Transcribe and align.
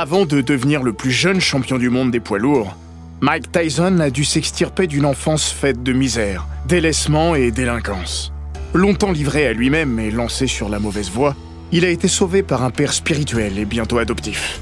Avant 0.00 0.26
de 0.26 0.40
devenir 0.42 0.84
le 0.84 0.92
plus 0.92 1.10
jeune 1.10 1.40
champion 1.40 1.76
du 1.76 1.90
monde 1.90 2.12
des 2.12 2.20
poids 2.20 2.38
lourds, 2.38 2.76
Mike 3.20 3.50
Tyson 3.50 3.98
a 3.98 4.10
dû 4.10 4.24
s'extirper 4.24 4.86
d'une 4.86 5.04
enfance 5.04 5.50
faite 5.50 5.82
de 5.82 5.92
misère, 5.92 6.46
délaissement 6.68 7.34
et 7.34 7.50
délinquance. 7.50 8.32
Longtemps 8.74 9.10
livré 9.10 9.48
à 9.48 9.52
lui-même 9.52 9.98
et 9.98 10.12
lancé 10.12 10.46
sur 10.46 10.68
la 10.68 10.78
mauvaise 10.78 11.10
voie, 11.10 11.34
il 11.72 11.84
a 11.84 11.88
été 11.88 12.06
sauvé 12.06 12.44
par 12.44 12.62
un 12.62 12.70
père 12.70 12.92
spirituel 12.92 13.58
et 13.58 13.64
bientôt 13.64 13.98
adoptif. 13.98 14.60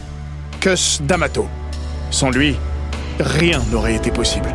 Cus 0.59 1.03
D'Amato. 1.03 1.47
Sans 2.11 2.31
lui, 2.31 2.57
rien 3.21 3.61
n'aurait 3.71 3.97
été 3.97 4.11
possible. 4.11 4.49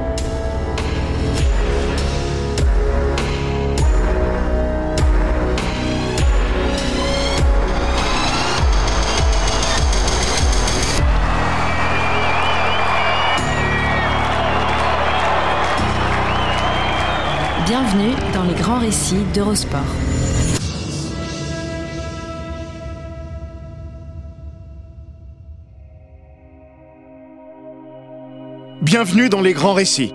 Bienvenue 17.71 18.11
dans 18.33 18.43
les 18.43 18.53
grands 18.53 18.79
récits 18.79 19.23
d'Eurosport. 19.33 19.79
Bienvenue 28.81 29.29
dans 29.29 29.39
les 29.39 29.53
grands 29.53 29.71
récits, 29.71 30.11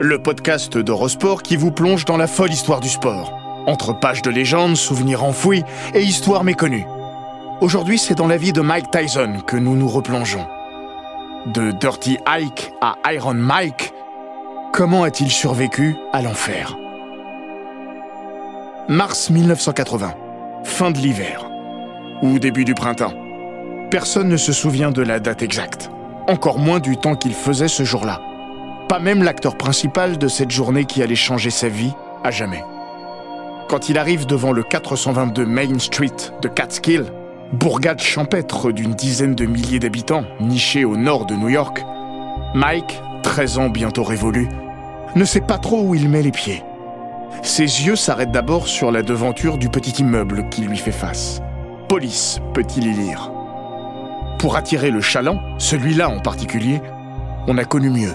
le 0.00 0.20
podcast 0.20 0.76
d'Eurosport 0.76 1.44
qui 1.44 1.54
vous 1.54 1.70
plonge 1.70 2.06
dans 2.06 2.16
la 2.16 2.26
folle 2.26 2.50
histoire 2.50 2.80
du 2.80 2.88
sport, 2.88 3.32
entre 3.68 3.96
pages 3.96 4.22
de 4.22 4.30
légendes, 4.30 4.74
souvenirs 4.74 5.22
enfouis 5.22 5.62
et 5.94 6.02
histoires 6.02 6.42
méconnues. 6.42 6.86
Aujourd'hui, 7.60 8.00
c'est 8.00 8.16
dans 8.16 8.26
la 8.26 8.36
vie 8.36 8.52
de 8.52 8.62
Mike 8.62 8.90
Tyson 8.90 9.42
que 9.46 9.56
nous 9.56 9.76
nous 9.76 9.88
replongeons. 9.88 10.48
De 11.54 11.70
Dirty 11.70 12.18
Ike 12.26 12.72
à 12.80 12.96
Iron 13.12 13.34
Mike, 13.34 13.92
comment 14.72 15.04
a-t-il 15.04 15.30
survécu 15.30 15.94
à 16.12 16.20
l'enfer? 16.20 16.76
Mars 18.88 19.30
1980, 19.30 20.14
fin 20.62 20.92
de 20.92 20.98
l'hiver, 20.98 21.50
ou 22.22 22.38
début 22.38 22.64
du 22.64 22.74
printemps. 22.74 23.14
Personne 23.90 24.28
ne 24.28 24.36
se 24.36 24.52
souvient 24.52 24.92
de 24.92 25.02
la 25.02 25.18
date 25.18 25.42
exacte, 25.42 25.90
encore 26.28 26.60
moins 26.60 26.78
du 26.78 26.96
temps 26.96 27.16
qu'il 27.16 27.34
faisait 27.34 27.66
ce 27.66 27.82
jour-là. 27.82 28.20
Pas 28.88 29.00
même 29.00 29.24
l'acteur 29.24 29.56
principal 29.56 30.18
de 30.18 30.28
cette 30.28 30.52
journée 30.52 30.84
qui 30.84 31.02
allait 31.02 31.16
changer 31.16 31.50
sa 31.50 31.68
vie 31.68 31.94
à 32.22 32.30
jamais. 32.30 32.62
Quand 33.68 33.88
il 33.88 33.98
arrive 33.98 34.24
devant 34.24 34.52
le 34.52 34.62
422 34.62 35.44
Main 35.44 35.80
Street 35.80 36.14
de 36.40 36.46
Catskill, 36.46 37.06
bourgade 37.52 38.00
champêtre 38.00 38.70
d'une 38.70 38.94
dizaine 38.94 39.34
de 39.34 39.46
milliers 39.46 39.80
d'habitants, 39.80 40.26
nichée 40.38 40.84
au 40.84 40.96
nord 40.96 41.26
de 41.26 41.34
New 41.34 41.48
York, 41.48 41.84
Mike, 42.54 43.02
13 43.24 43.58
ans 43.58 43.68
bientôt 43.68 44.04
révolu, 44.04 44.48
ne 45.16 45.24
sait 45.24 45.40
pas 45.40 45.58
trop 45.58 45.82
où 45.82 45.96
il 45.96 46.08
met 46.08 46.22
les 46.22 46.30
pieds. 46.30 46.62
Ses 47.46 47.62
yeux 47.62 47.94
s'arrêtent 47.94 48.32
d'abord 48.32 48.66
sur 48.66 48.90
la 48.90 49.02
devanture 49.02 49.56
du 49.56 49.68
petit 49.68 50.02
immeuble 50.02 50.48
qui 50.48 50.62
lui 50.62 50.76
fait 50.76 50.90
face. 50.90 51.40
Police, 51.88 52.40
peut-il 52.52 52.88
y 52.88 52.92
lire? 52.92 53.30
Pour 54.40 54.56
attirer 54.56 54.90
le 54.90 55.00
chaland, 55.00 55.38
celui-là 55.56 56.10
en 56.10 56.18
particulier, 56.18 56.82
on 57.46 57.56
a 57.56 57.64
connu 57.64 57.88
mieux. 57.88 58.12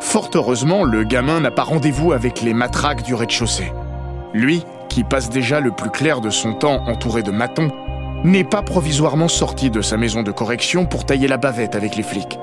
Fort 0.00 0.30
heureusement, 0.34 0.82
le 0.82 1.04
gamin 1.04 1.40
n'a 1.40 1.50
pas 1.50 1.62
rendez-vous 1.62 2.12
avec 2.12 2.40
les 2.40 2.54
matraques 2.54 3.02
du 3.02 3.14
rez-de-chaussée. 3.14 3.70
Lui, 4.32 4.64
qui 4.88 5.04
passe 5.04 5.28
déjà 5.28 5.60
le 5.60 5.72
plus 5.72 5.90
clair 5.90 6.22
de 6.22 6.30
son 6.30 6.54
temps 6.54 6.80
entouré 6.86 7.22
de 7.22 7.30
matons, 7.30 7.68
n'est 8.24 8.44
pas 8.44 8.62
provisoirement 8.62 9.28
sorti 9.28 9.68
de 9.68 9.82
sa 9.82 9.98
maison 9.98 10.22
de 10.22 10.32
correction 10.32 10.86
pour 10.86 11.04
tailler 11.04 11.28
la 11.28 11.36
bavette 11.36 11.76
avec 11.76 11.96
les 11.96 12.02
flics. 12.02 12.38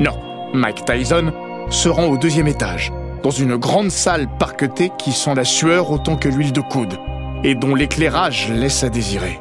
Non, 0.00 0.18
Mike 0.54 0.86
Tyson 0.86 1.32
se 1.68 1.90
rend 1.90 2.06
au 2.06 2.16
deuxième 2.16 2.48
étage, 2.48 2.90
dans 3.22 3.30
une 3.30 3.56
grande 3.56 3.90
salle 3.90 4.28
parquetée 4.38 4.90
qui 4.98 5.12
sent 5.12 5.34
la 5.34 5.44
sueur 5.44 5.90
autant 5.90 6.16
que 6.16 6.28
l'huile 6.28 6.52
de 6.52 6.60
coude, 6.60 6.98
et 7.44 7.54
dont 7.54 7.74
l'éclairage 7.74 8.50
laisse 8.50 8.84
à 8.84 8.88
désirer. 8.88 9.40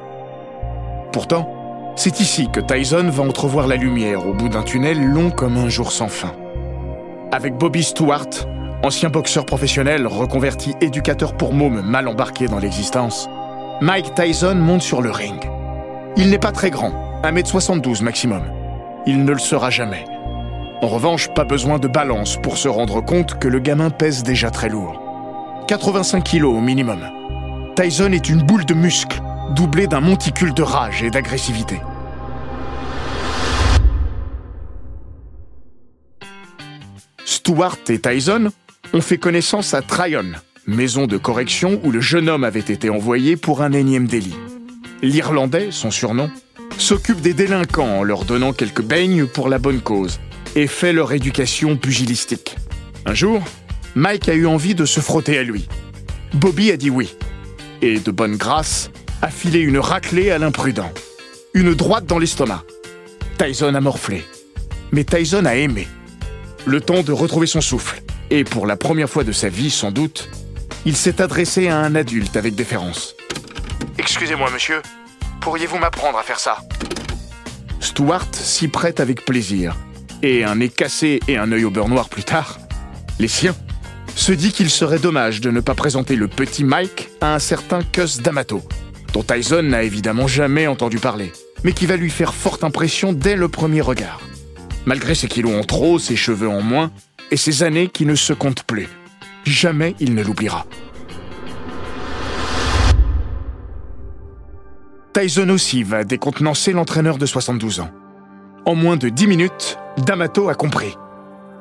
Pourtant, 1.12 1.54
c'est 1.96 2.20
ici 2.20 2.48
que 2.52 2.60
Tyson 2.60 3.10
va 3.10 3.24
entrevoir 3.24 3.68
la 3.68 3.76
lumière 3.76 4.28
au 4.28 4.34
bout 4.34 4.50
d'un 4.50 4.64
tunnel 4.64 5.04
long 5.04 5.32
comme 5.32 5.58
un 5.58 5.70
jour 5.70 5.92
sans 5.92 6.10
fin. 6.10 6.34
Avec 7.32 7.56
Bobby 7.56 7.84
Stewart, 7.84 8.30
ancien 8.84 9.10
boxeur 9.10 9.46
professionnel 9.46 10.06
reconverti 10.06 10.76
éducateur 10.80 11.36
pour 11.36 11.54
mômes 11.54 11.82
mal 11.82 12.08
embarqué 12.08 12.48
dans 12.48 12.60
l'existence, 12.60 13.28
Mike 13.82 14.14
Tyson 14.16 14.56
monte 14.56 14.82
sur 14.82 15.02
le 15.02 15.12
ring. 15.12 15.40
Il 16.18 16.30
n'est 16.30 16.40
pas 16.40 16.52
très 16.52 16.70
grand, 16.70 16.92
1m72 17.24 18.04
maximum. 18.04 18.44
Il 19.06 19.24
ne 19.24 19.32
le 19.32 19.40
sera 19.40 19.70
jamais. 19.70 20.06
En 20.80 20.90
revanche, 20.90 21.30
pas 21.30 21.44
besoin 21.44 21.80
de 21.80 21.88
balance 21.88 22.38
pour 22.38 22.56
se 22.58 22.68
rendre 22.68 23.02
compte 23.02 23.40
que 23.40 23.48
le 23.48 23.58
gamin 23.58 23.90
pèse 23.90 24.22
déjà 24.22 24.52
très 24.52 24.70
lourd. 24.70 25.02
85 25.68 26.24
kilos 26.24 26.56
au 26.56 26.62
minimum. 26.62 27.00
Tyson 27.76 28.12
est 28.12 28.30
une 28.30 28.44
boule 28.44 28.64
de 28.64 28.76
muscles, 28.76 29.20
doublée 29.56 29.88
d'un 29.88 30.02
monticule 30.02 30.54
de 30.54 30.62
rage 30.62 31.02
et 31.02 31.10
d'agressivité. 31.10 31.82
Stewart 37.26 37.78
et 37.90 38.00
Tyson 38.00 38.52
ont 38.94 39.02
fait 39.02 39.18
connaissance 39.18 39.74
à 39.74 39.82
Tryon, 39.82 40.34
maison 40.68 41.08
de 41.08 41.18
correction 41.18 41.82
où 41.84 41.92
le 41.92 42.02
jeune 42.02 42.30
homme 42.30 42.44
avait 42.44 42.60
été 42.60 42.92
envoyé 42.92 43.36
pour 43.36 43.64
un 43.64 43.72
énième 43.72 44.06
délit. 44.06 44.38
L'Irlandais, 45.02 45.70
son 45.72 45.90
surnom, 45.90 46.30
s'occupe 46.78 47.22
des 47.22 47.34
délinquants 47.34 47.98
en 47.98 48.04
leur 48.04 48.26
donnant 48.26 48.54
quelques 48.54 48.84
beignes 48.84 49.26
pour 49.26 49.50
la 49.50 49.58
bonne 49.58 49.82
cause 49.82 50.20
et 50.58 50.66
fait 50.66 50.92
leur 50.92 51.14
éducation 51.14 51.78
pugilistique. 51.78 52.56
Un 53.06 53.14
jour, 53.14 53.44
Mike 53.94 54.28
a 54.28 54.34
eu 54.34 54.48
envie 54.48 54.74
de 54.74 54.86
se 54.86 55.00
frotter 55.00 55.38
à 55.38 55.44
lui. 55.44 55.68
Bobby 56.34 56.72
a 56.72 56.78
dit 56.78 56.90
oui, 56.90 57.16
et 57.84 58.00
de 58.00 58.10
bonne 58.10 58.38
grâce, 58.38 58.90
a 59.22 59.30
filé 59.30 59.60
une 59.60 59.78
raclée 59.78 60.32
à 60.32 60.40
l'imprudent. 60.40 60.92
Une 61.54 61.76
droite 61.76 62.08
dans 62.08 62.18
l'estomac. 62.18 62.64
Tyson 63.38 63.76
a 63.76 63.82
morflé. 63.82 64.26
Mais 64.92 65.04
Tyson 65.04 65.46
a 65.46 65.56
aimé. 65.56 65.88
Le 66.66 66.82
temps 66.82 67.04
de 67.04 67.12
retrouver 67.12 67.46
son 67.46 67.62
souffle. 67.62 68.02
Et 68.32 68.44
pour 68.44 68.66
la 68.66 68.78
première 68.78 69.12
fois 69.12 69.24
de 69.24 69.32
sa 69.32 69.50
vie, 69.50 69.70
sans 69.70 69.92
doute, 69.92 70.28
il 70.86 70.96
s'est 70.98 71.22
adressé 71.22 71.68
à 71.68 71.78
un 71.78 71.94
adulte 71.94 72.36
avec 72.36 72.56
déférence. 72.56 73.16
Excusez-moi, 74.00 74.50
monsieur, 74.52 74.82
pourriez-vous 75.40 75.78
m'apprendre 75.78 76.18
à 76.18 76.24
faire 76.24 76.40
ça? 76.40 76.58
Stuart 77.80 78.26
s'y 78.34 78.68
prête 78.68 79.00
avec 79.00 79.24
plaisir. 79.24 79.76
Et 80.24 80.44
un 80.44 80.56
nez 80.56 80.70
cassé 80.70 81.20
et 81.28 81.38
un 81.38 81.52
œil 81.52 81.66
au 81.66 81.70
beurre 81.70 81.90
noir 81.90 82.10
plus 82.10 82.24
tard, 82.24 82.60
les 83.20 83.28
siens, 83.28 83.56
se 84.16 84.32
dit 84.32 84.52
qu'il 84.52 84.70
serait 84.70 84.98
dommage 84.98 85.42
de 85.42 85.52
ne 85.52 85.60
pas 85.60 85.76
présenter 85.76 86.16
le 86.16 86.28
petit 86.28 86.64
Mike 86.64 87.10
à 87.22 87.36
un 87.36 87.40
certain 87.40 87.80
Cus 87.84 88.22
D'Amato, 88.24 88.64
dont 89.14 89.22
Tyson 89.22 89.62
n'a 89.62 89.84
évidemment 89.84 90.28
jamais 90.28 90.66
entendu 90.66 90.98
parler, 90.98 91.32
mais 91.64 91.72
qui 91.72 91.86
va 91.86 91.98
lui 91.98 92.10
faire 92.10 92.34
forte 92.34 92.64
impression 92.64 93.14
dès 93.14 93.36
le 93.36 93.48
premier 93.48 93.82
regard. 93.82 94.20
Malgré 94.88 95.14
ses 95.14 95.28
kilos 95.28 95.54
en 95.54 95.64
trop, 95.64 96.00
ses 96.00 96.16
cheveux 96.16 96.50
en 96.50 96.62
moins, 96.62 96.92
et 97.30 97.38
ses 97.38 97.62
années 97.62 97.88
qui 97.88 98.06
ne 98.06 98.16
se 98.16 98.34
comptent 98.34 98.64
plus. 98.64 98.88
Jamais 99.44 99.96
il 100.00 100.16
ne 100.16 100.24
l'oubliera. 100.24 100.66
Tyson 105.14 105.50
aussi 105.50 105.84
va 105.84 106.04
décontenancer 106.04 106.74
l'entraîneur 106.74 107.18
de 107.18 107.26
72 107.26 107.82
ans. 107.82 107.92
En 108.66 108.76
moins 108.76 108.98
de 108.98 109.10
10 109.10 109.28
minutes, 109.28 109.78
D'Amato 109.98 110.48
a 110.48 110.54
compris. 110.54 110.96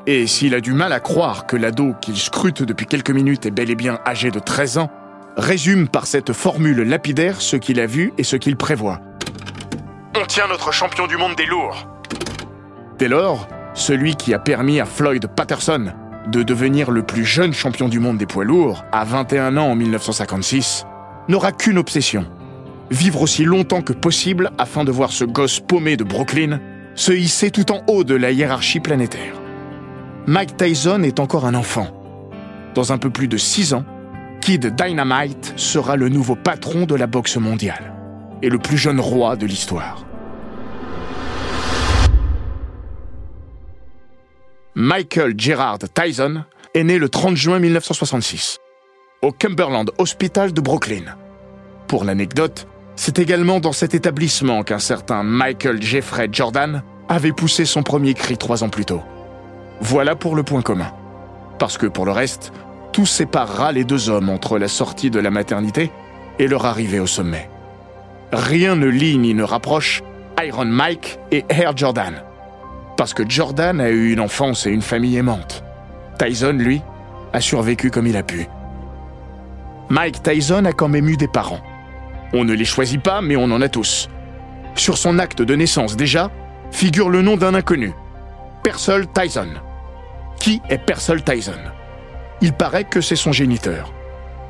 Et 0.07 0.27
s'il 0.27 0.55
a 0.55 0.61
du 0.61 0.75
mal 0.75 0.93
à 0.93 1.01
croire 1.01 1.47
que 1.47 1.57
l'ado 1.57 1.95
qu'il 2.03 2.17
scrute 2.19 2.63
depuis 2.63 2.85
quelques 2.85 3.11
minutes 3.11 3.47
est 3.47 3.51
bel 3.51 3.71
et 3.71 3.75
bien 3.75 3.99
âgé 4.07 4.31
de 4.31 4.39
13 4.39 4.79
ans, 4.79 4.91
résume 5.39 5.89
par 5.89 6.07
cette 6.07 6.35
formule 6.35 6.83
lapidaire 6.83 7.41
ce 7.41 7.57
qu'il 7.57 7.81
a 7.81 7.87
vu 7.87 8.13
et 8.19 8.25
ce 8.25 8.37
qu'il 8.37 8.57
prévoit. 8.57 9.01
On 10.21 10.27
tient 10.27 10.49
notre 10.49 10.71
champion 10.71 11.07
du 11.07 11.17
monde 11.17 11.35
des 11.35 11.47
lourds. 11.47 11.89
Dès 12.99 13.09
lors, 13.09 13.49
celui 13.73 14.17
qui 14.17 14.35
a 14.35 14.39
permis 14.39 14.81
à 14.81 14.85
Floyd 14.85 15.27
Patterson 15.35 15.93
de 16.29 16.43
devenir 16.43 16.91
le 16.91 17.03
plus 17.03 17.25
jeune 17.25 17.55
champion 17.55 17.89
du 17.89 18.01
monde 18.01 18.19
des 18.19 18.27
poids 18.27 18.45
lourds 18.45 18.85
à 18.93 19.05
21 19.05 19.57
ans 19.57 19.71
en 19.71 19.77
1956, 19.77 20.85
n'aura 21.29 21.53
qu'une 21.53 21.79
obsession. 21.79 22.27
Vivre 22.91 23.23
aussi 23.23 23.45
longtemps 23.45 23.83
que 23.83 23.95
possible 23.95 24.51
afin 24.59 24.85
de 24.85 24.93
voir 24.93 25.11
ce 25.11 25.25
gosse 25.25 25.59
paumé 25.59 25.97
de 25.97 26.05
Brooklyn 26.05 26.61
se 26.97 27.13
hisser 27.13 27.51
tout 27.51 27.71
en 27.71 27.83
haut 27.89 28.05
de 28.05 28.15
la 28.15 28.33
hiérarchie 28.33 28.81
planétaire. 28.81 29.35
Mike 30.27 30.57
Tyson 30.57 31.03
est 31.03 31.21
encore 31.21 31.45
un 31.45 31.55
enfant. 31.55 31.89
Dans 32.75 32.93
un 32.93 32.99
peu 32.99 33.11
plus 33.11 33.29
de 33.29 33.37
six 33.37 33.75
ans, 33.75 33.85
Kid 34.41 34.75
Dynamite 34.75 35.53
sera 35.57 35.97
le 35.97 36.09
nouveau 36.09 36.35
patron 36.35 36.87
de 36.87 36.95
la 36.95 37.07
boxe 37.07 37.37
mondiale 37.37 37.93
et 38.43 38.49
le 38.49 38.59
plus 38.59 38.79
jeune 38.79 38.99
roi 38.99 39.37
de 39.37 39.47
l'histoire. 39.47 40.05
Michael 44.75 45.35
Gerard 45.39 45.79
Tyson 45.95 46.45
est 46.75 46.85
né 46.85 46.99
le 46.99 47.09
30 47.09 47.37
juin 47.37 47.59
1966 47.59 48.59
au 49.23 49.33
Cumberland 49.33 49.91
Hospital 49.99 50.53
de 50.53 50.61
Brooklyn. 50.61 51.17
Pour 51.89 52.05
l'anecdote, 52.05 52.69
C'est 52.97 53.19
également 53.19 53.61
dans 53.61 53.73
cet 53.73 53.95
établissement 53.95 54.63
qu'un 54.63 54.79
certain 54.79 55.23
Michael 55.23 55.83
Jeffrey 55.83 56.29
Jordan 56.33 56.83
avait 57.09 57.33
poussé 57.33 57.67
son 57.67 57.83
premier 57.83 58.15
cri 58.15 58.39
trois 58.39 58.65
ans 58.65 58.71
plus 58.71 58.87
tôt. 58.87 59.03
Voilà 59.81 60.17
pour 60.17 60.35
le 60.35 60.43
point 60.43 60.63
commun. 60.63 60.91
Parce 61.59 61.77
que 61.77 61.87
pour 61.87 62.07
le 62.07 62.13
reste, 62.13 62.53
tout 62.93 63.07
séparera 63.07 63.73
les 63.73 63.85
deux 63.85 64.09
hommes 64.09 64.31
entre 64.31 64.59
la 64.59 64.69
sortie 64.69 65.11
de 65.11 65.21
la 65.21 65.31
maternité 65.31 65.93
et 66.39 66.49
leur 66.49 66.65
arrivée 66.65 66.99
au 66.99 67.07
sommet. 67.07 67.51
Rien 68.33 68.75
ne 68.75 68.87
lie 68.87 69.19
ni 69.19 69.35
ne 69.35 69.43
rapproche 69.43 70.03
Iron 70.43 70.65
Mike 70.65 71.19
et 71.31 71.45
Air 71.51 71.77
Jordan. 71.77 72.23
Parce 72.97 73.13
que 73.13 73.29
Jordan 73.29 73.81
a 73.81 73.91
eu 73.91 74.13
une 74.13 74.21
enfance 74.21 74.67
et 74.67 74.71
une 74.71 74.83
famille 74.83 75.17
aimante. 75.17 75.63
Tyson, 76.19 76.53
lui, 76.53 76.81
a 77.35 77.41
survécu 77.43 77.91
comme 77.91 78.07
il 78.07 78.17
a 78.17 78.23
pu. 78.23 78.49
Mike 79.91 80.23
Tyson 80.23 80.65
a 80.65 80.73
quand 80.73 80.89
même 80.89 81.09
eu 81.09 81.17
des 81.19 81.29
parents. 81.29 81.61
On 82.39 82.45
ne 82.45 82.53
les 82.53 82.67
choisit 82.67 83.01
pas, 83.01 83.23
mais 83.23 83.35
on 83.35 83.45
en 83.45 83.63
a 83.63 83.71
tous. 83.71 84.11
Sur 84.75 84.99
son 84.99 85.19
acte 85.19 85.41
de 85.41 85.55
naissance 85.55 85.97
déjà, 85.97 86.31
figure 86.71 87.09
le 87.09 87.23
nom 87.23 87.39
d'un 87.39 87.55
inconnu, 87.55 87.95
Persol 88.63 89.07
Tyson. 89.07 89.49
Qui 90.39 90.61
est 90.69 90.77
Persol 90.77 91.23
Tyson? 91.23 91.53
Il 92.43 92.53
paraît 92.53 92.85
que 92.85 93.01
c'est 93.01 93.17
son 93.17 93.33
géniteur. 93.33 93.91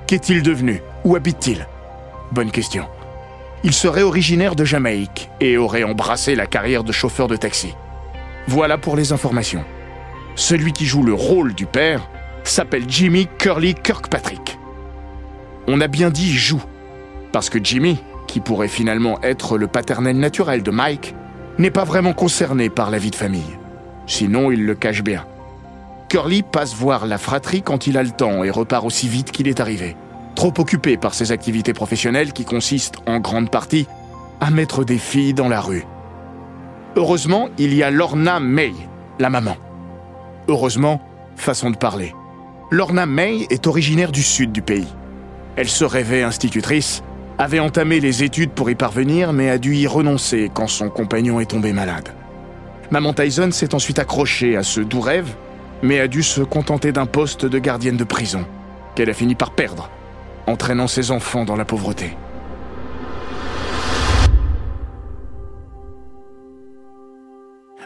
Qu'est-il 0.09 0.43
devenu? 0.43 0.83
Où 1.05 1.15
habite-t-il? 1.15 1.65
Bonne 2.33 2.51
question. 2.51 2.89
Il 3.63 3.73
serait 3.73 4.03
originaire 4.03 4.57
de 4.57 4.65
Jamaïque 4.65 5.31
et 5.39 5.57
aurait 5.57 5.85
embrassé 5.85 6.35
la 6.35 6.47
carrière 6.47 6.83
de 6.83 6.91
chauffeur 6.91 7.29
de 7.29 7.37
taxi. 7.37 7.73
Voilà 8.49 8.79
pour 8.79 8.97
les 8.97 9.13
informations. 9.13 9.65
Celui 10.35 10.73
qui 10.73 10.87
joue 10.87 11.05
le 11.05 11.15
rôle 11.15 11.55
du 11.55 11.67
père 11.67 12.11
s'appelle 12.43 12.87
Jimmy 12.89 13.29
Curly 13.39 13.77
Kirkpatrick. 13.77 14.59
On 15.69 15.81
a 15.81 15.87
bien 15.87 16.11
dit 16.11 16.33
joue, 16.33 16.63
parce 17.37 17.51
que 17.51 17.63
Jimmy, 17.63 17.99
qui 18.27 18.41
pourrait 18.41 18.67
finalement 18.67 19.21
être 19.21 19.59
le 19.59 19.67
paternel 19.67 20.17
naturel 20.17 20.63
de 20.63 20.71
Mike, 20.71 21.15
n'est 21.59 21.71
pas 21.71 21.85
vraiment 21.85 22.15
concerné 22.15 22.71
par 22.71 22.91
la 22.91 22.97
vie 22.97 23.11
de 23.11 23.15
famille. 23.15 23.59
Sinon, 24.07 24.51
il 24.51 24.65
le 24.65 24.75
cache 24.75 25.03
bien. 25.03 25.27
Curly 26.09 26.45
passe 26.45 26.75
voir 26.75 27.05
la 27.05 27.19
fratrie 27.19 27.61
quand 27.61 27.87
il 27.87 27.99
a 27.99 28.03
le 28.03 28.09
temps 28.09 28.43
et 28.43 28.49
repart 28.49 28.87
aussi 28.87 29.07
vite 29.07 29.33
qu'il 29.33 29.49
est 29.49 29.61
arrivé. 29.61 29.99
Trop 30.35 30.55
occupé 30.57 30.97
par 30.97 31.13
ses 31.13 31.31
activités 31.31 31.75
professionnelles 31.75 32.33
qui 32.33 32.47
consistent 32.47 33.03
en 33.05 33.21
grande 33.21 33.51
partie 33.51 33.87
à 34.41 34.51
mettre 34.51 34.83
des 34.83 34.97
filles 34.97 35.35
dans 35.35 35.51
la 35.51 35.61
rue. 35.61 35.85
Heureusement, 36.97 37.51
il 37.59 37.75
y 37.75 37.83
a 37.83 37.91
Lorna 37.91 38.41
May, 38.41 38.73
la 39.19 39.29
maman. 39.29 39.59
Heureusement, 40.49 41.03
façon 41.37 41.71
de 41.71 41.77
parler. 41.77 42.15
Lorna 42.71 43.05
May 43.05 43.47
est 43.51 43.67
originaire 43.67 44.11
du 44.11 44.23
sud 44.23 44.53
du 44.53 44.63
pays. 44.63 44.89
Elle 45.57 45.69
se 45.69 45.85
rêvait 45.85 46.23
institutrice, 46.23 47.03
avait 47.39 47.61
entamé 47.61 48.01
les 48.01 48.23
études 48.23 48.51
pour 48.51 48.71
y 48.71 48.75
parvenir, 48.75 49.33
mais 49.33 49.51
a 49.51 49.59
dû 49.59 49.75
y 49.75 49.87
renoncer 49.87 50.51
quand 50.53 50.69
son 50.69 50.89
compagnon 50.89 51.41
est 51.41 51.51
tombé 51.51 51.73
malade. 51.73 52.09
Maman 52.91 53.13
Tyson 53.13 53.51
s'est 53.51 53.75
ensuite 53.75 53.99
accrochée 53.99 54.57
à 54.57 54.63
ce 54.63 54.81
doux 54.81 55.01
rêve, 55.01 55.35
mais 55.83 56.01
a 56.01 56.09
dû 56.09 56.23
se 56.23 56.41
contenter 56.41 56.93
d'un 56.93 57.07
poste 57.07 57.45
de 57.45 57.59
gardienne 57.59 57.97
de 57.97 58.05
prison, 58.05 58.47
qu'elle 58.95 59.11
a 59.11 59.15
fini 59.15 59.35
par 59.35 59.51
perdre, 59.51 59.91
entraînant 60.47 60.87
ses 60.87 61.11
enfants 61.11 61.45
dans 61.45 61.57
la 61.57 61.65
pauvreté. 61.65 62.17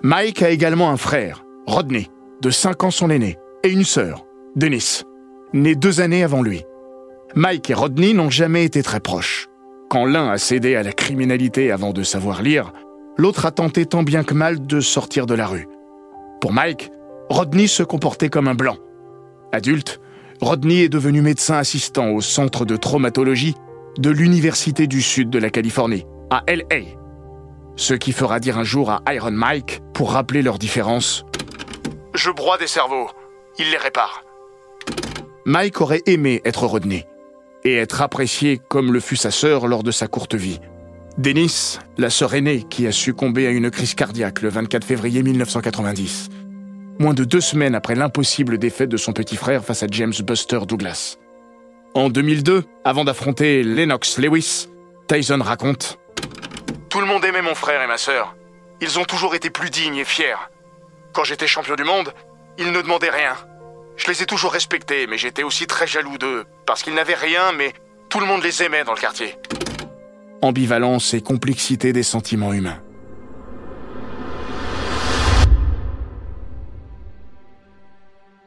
Mike 0.02 0.42
a 0.42 0.50
également 0.50 0.90
un 0.90 0.96
frère, 0.96 1.44
Rodney, 1.66 2.08
de 2.40 2.50
5 2.50 2.84
ans 2.84 2.90
son 2.90 3.10
aîné, 3.10 3.36
et 3.64 3.68
une 3.70 3.84
sœur, 3.84 4.24
Denise, 4.56 5.04
née 5.52 5.74
deux 5.74 6.00
années 6.00 6.24
avant 6.24 6.42
lui. 6.42 6.62
Mike 7.36 7.70
et 7.70 7.74
Rodney 7.74 8.12
n'ont 8.12 8.30
jamais 8.30 8.64
été 8.64 8.82
très 8.82 8.98
proches. 8.98 9.46
Quand 9.88 10.04
l'un 10.04 10.28
a 10.30 10.38
cédé 10.38 10.74
à 10.74 10.82
la 10.82 10.92
criminalité 10.92 11.70
avant 11.70 11.92
de 11.92 12.02
savoir 12.02 12.42
lire, 12.42 12.72
l'autre 13.16 13.46
a 13.46 13.52
tenté 13.52 13.86
tant 13.86 14.02
bien 14.02 14.24
que 14.24 14.34
mal 14.34 14.66
de 14.66 14.80
sortir 14.80 15.26
de 15.26 15.34
la 15.34 15.46
rue. 15.46 15.68
Pour 16.40 16.52
Mike, 16.52 16.90
Rodney 17.28 17.68
se 17.68 17.84
comportait 17.84 18.30
comme 18.30 18.48
un 18.48 18.54
blanc. 18.54 18.76
Adulte, 19.52 20.00
Rodney 20.40 20.82
est 20.82 20.88
devenu 20.88 21.22
médecin 21.22 21.56
assistant 21.56 22.10
au 22.10 22.20
centre 22.20 22.64
de 22.64 22.76
traumatologie 22.76 23.54
de 23.98 24.10
l'Université 24.10 24.88
du 24.88 25.00
Sud 25.00 25.30
de 25.30 25.38
la 25.38 25.50
Californie, 25.50 26.06
à 26.30 26.42
LA. 26.48 26.96
Ce 27.76 27.94
qui 27.94 28.12
fera 28.12 28.40
dire 28.40 28.58
un 28.58 28.64
jour 28.64 28.90
à 28.90 29.02
Iron 29.14 29.30
Mike, 29.30 29.82
pour 29.94 30.12
rappeler 30.12 30.42
leurs 30.42 30.58
différences, 30.58 31.24
Je 32.14 32.30
broie 32.30 32.58
des 32.58 32.66
cerveaux, 32.66 33.08
il 33.58 33.70
les 33.70 33.76
répare. 33.76 34.24
Mike 35.46 35.80
aurait 35.80 36.02
aimé 36.06 36.40
être 36.44 36.66
Rodney 36.66 37.06
et 37.64 37.76
être 37.76 38.02
apprécié 38.02 38.60
comme 38.68 38.92
le 38.92 39.00
fut 39.00 39.16
sa 39.16 39.30
sœur 39.30 39.66
lors 39.66 39.82
de 39.82 39.90
sa 39.90 40.06
courte 40.06 40.34
vie. 40.34 40.60
Dennis, 41.18 41.78
la 41.98 42.08
sœur 42.08 42.34
aînée 42.34 42.64
qui 42.68 42.86
a 42.86 42.92
succombé 42.92 43.46
à 43.46 43.50
une 43.50 43.70
crise 43.70 43.94
cardiaque 43.94 44.42
le 44.42 44.48
24 44.48 44.84
février 44.84 45.22
1990, 45.22 46.28
moins 46.98 47.14
de 47.14 47.24
deux 47.24 47.40
semaines 47.40 47.74
après 47.74 47.94
l'impossible 47.94 48.58
défaite 48.58 48.88
de 48.88 48.96
son 48.96 49.12
petit 49.12 49.36
frère 49.36 49.64
face 49.64 49.82
à 49.82 49.86
James 49.90 50.14
Buster 50.22 50.60
Douglas. 50.66 51.16
En 51.94 52.08
2002, 52.08 52.64
avant 52.84 53.04
d'affronter 53.04 53.62
Lennox 53.62 54.18
Lewis, 54.18 54.68
Tyson 55.08 55.40
raconte 55.42 55.98
Tout 56.88 57.00
le 57.00 57.06
monde 57.06 57.24
aimait 57.24 57.42
mon 57.42 57.54
frère 57.54 57.82
et 57.82 57.88
ma 57.88 57.98
sœur. 57.98 58.36
Ils 58.80 58.98
ont 58.98 59.04
toujours 59.04 59.34
été 59.34 59.50
plus 59.50 59.70
dignes 59.70 59.96
et 59.96 60.04
fiers. 60.04 60.38
Quand 61.12 61.24
j'étais 61.24 61.48
champion 61.48 61.74
du 61.74 61.84
monde, 61.84 62.14
ils 62.58 62.70
ne 62.70 62.80
demandaient 62.80 63.10
rien. 63.10 63.34
Je 64.00 64.10
les 64.10 64.22
ai 64.22 64.26
toujours 64.26 64.52
respectés, 64.52 65.06
mais 65.06 65.18
j'étais 65.18 65.42
aussi 65.42 65.66
très 65.66 65.86
jaloux 65.86 66.16
d'eux, 66.16 66.46
parce 66.66 66.82
qu'ils 66.82 66.94
n'avaient 66.94 67.14
rien, 67.14 67.52
mais 67.52 67.74
tout 68.08 68.18
le 68.18 68.24
monde 68.24 68.42
les 68.42 68.62
aimait 68.62 68.82
dans 68.82 68.94
le 68.94 68.98
quartier. 68.98 69.36
Ambivalence 70.40 71.12
et 71.12 71.20
complexité 71.20 71.92
des 71.92 72.02
sentiments 72.02 72.54
humains. 72.54 72.80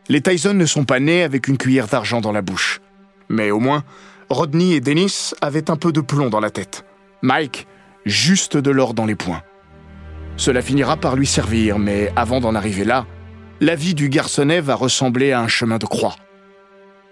Les 0.10 0.22
Tyson 0.22 0.56
ne 0.56 0.66
sont 0.66 0.86
pas 0.86 1.00
nés 1.00 1.22
avec 1.22 1.48
une 1.48 1.60
cuillère 1.60 1.88
d'argent 1.88 2.20
dans 2.20 2.32
la 2.32 2.42
bouche. 2.42 2.82
Mais 3.30 3.52
au 3.52 3.60
moins, 3.60 3.84
Rodney 4.30 4.72
et 4.72 4.82
Dennis 4.82 5.36
avaient 5.40 5.70
un 5.70 5.78
peu 5.78 5.92
de 5.92 6.02
plomb 6.02 6.32
dans 6.32 6.40
la 6.40 6.50
tête. 6.50 6.84
Mike, 7.22 7.68
juste 8.06 8.58
de 8.58 8.72
l'or 8.72 8.96
dans 8.96 9.06
les 9.06 9.16
poings. 9.16 9.44
Cela 10.36 10.64
finira 10.64 10.98
par 10.98 11.16
lui 11.16 11.28
servir, 11.28 11.78
mais 11.78 12.12
avant 12.16 12.42
d'en 12.42 12.56
arriver 12.56 12.86
là, 12.86 13.06
la 13.64 13.76
vie 13.76 13.94
du 13.94 14.10
garçonnet 14.10 14.60
va 14.60 14.76
ressembler 14.76 15.32
à 15.32 15.40
un 15.40 15.48
chemin 15.48 15.78
de 15.78 15.86
croix. 15.86 16.18